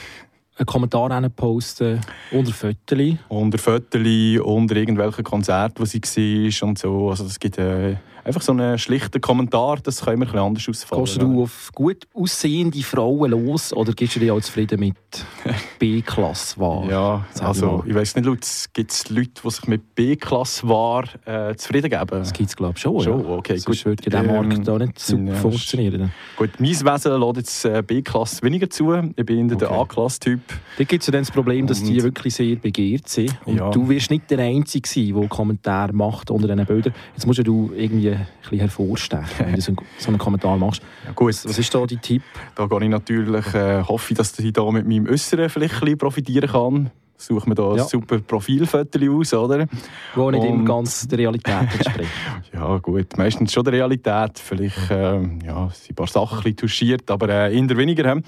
[0.57, 2.01] einen Kommentar posten
[2.33, 3.15] unter Fotos.
[3.29, 7.11] Unter Fotos, unter irgendwelchen Konzerten, die sie war und so.
[7.11, 7.95] Also es gibt äh,
[8.25, 11.05] einfach so einen schlichten Kommentar, das kann immer ein anders ausfallen.
[11.05, 14.97] Gehst du auf gut aussehende Frauen los oder gehst du dich auch zufrieden mit
[15.79, 16.89] B-Klasse war?
[16.89, 21.91] Ja, also ich weiß nicht, gibt es Leute, die sich mit B-Klasse war äh, zufrieden
[21.91, 22.07] geben?
[22.11, 23.37] Das gibt es glaube ich schon, schon ja.
[23.37, 26.13] okay, Sonst würde in diesem ähm, Markt auch nicht super ja, funktionieren.
[26.37, 28.93] Gut, mein Wesen lässt jetzt äh, B-Klasse weniger zu.
[28.95, 29.57] Ich bin okay.
[29.57, 30.41] der A-Klasse-Typ.
[30.79, 33.37] Da gibt es ja dann das Problem, dass und, die wirklich sehr begehrt sind.
[33.45, 33.71] Und ja.
[33.71, 36.95] du wirst nicht der Einzige sein, der Kommentare macht unter diesen Bildern.
[37.15, 39.61] Jetzt musst du irgendwie ein bisschen hervorstechen, wenn du
[39.99, 40.83] so einen Kommentar machst.
[41.05, 41.29] Ja, gut.
[41.29, 42.23] Was ist da dein Tipp?
[42.55, 45.99] Da gehe ich natürlich, äh, hoffe, dass ich da mit meinem Äußeren vielleicht ein bisschen
[45.99, 46.91] profitieren kann.
[47.17, 47.83] Suche mir da ja.
[47.83, 49.67] ein super Profilfoto aus, oder?
[50.15, 52.11] Wo nicht immer ganz der Realität entspricht.
[52.53, 53.19] ja, gut.
[53.19, 54.39] Meistens schon der Realität.
[54.39, 58.17] Vielleicht äh, ja, sind ein paar Sachen touchiert, aber äh, eher weniger.
[58.17, 58.23] Äh.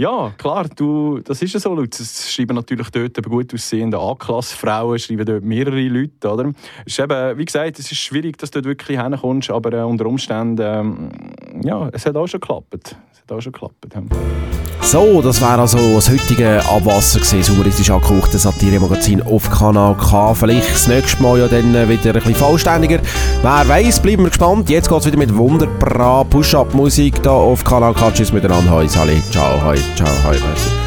[0.00, 2.00] Ja, klar, du, das ist ja so, Lutz.
[2.00, 6.54] Es schreiben natürlich dort gut aussehende A-Klasse-Frauen, schreiben dort mehrere Leute, oder?
[6.86, 9.82] Es ist eben, wie gesagt, es ist schwierig, dass du dort wirklich hinkommst, aber äh,
[9.82, 11.10] unter Umständen, ähm,
[11.62, 12.96] ja, es hat auch schon geklappt.
[13.30, 13.74] Hat auch schon geklappt.
[13.94, 14.02] Ja.
[14.82, 20.34] So, das war also das heutige Abwasser gewesen, humoristisch angehauchtes Satire-Magazin auf Kanal K.
[20.34, 22.98] Vielleicht das nächste Mal ja dann wieder ein bisschen vollständiger.
[23.42, 24.68] Wer weiß, bleiben wir gespannt.
[24.68, 28.10] Jetzt geht es wieder mit wunderbar Push-Up-Musik hier auf Kanal K.
[28.10, 28.72] Tschüss miteinander.
[28.72, 29.22] Hoi, Sali.
[29.30, 30.36] Ciao, hoi, ciao, hoi.
[30.36, 30.79] Merci.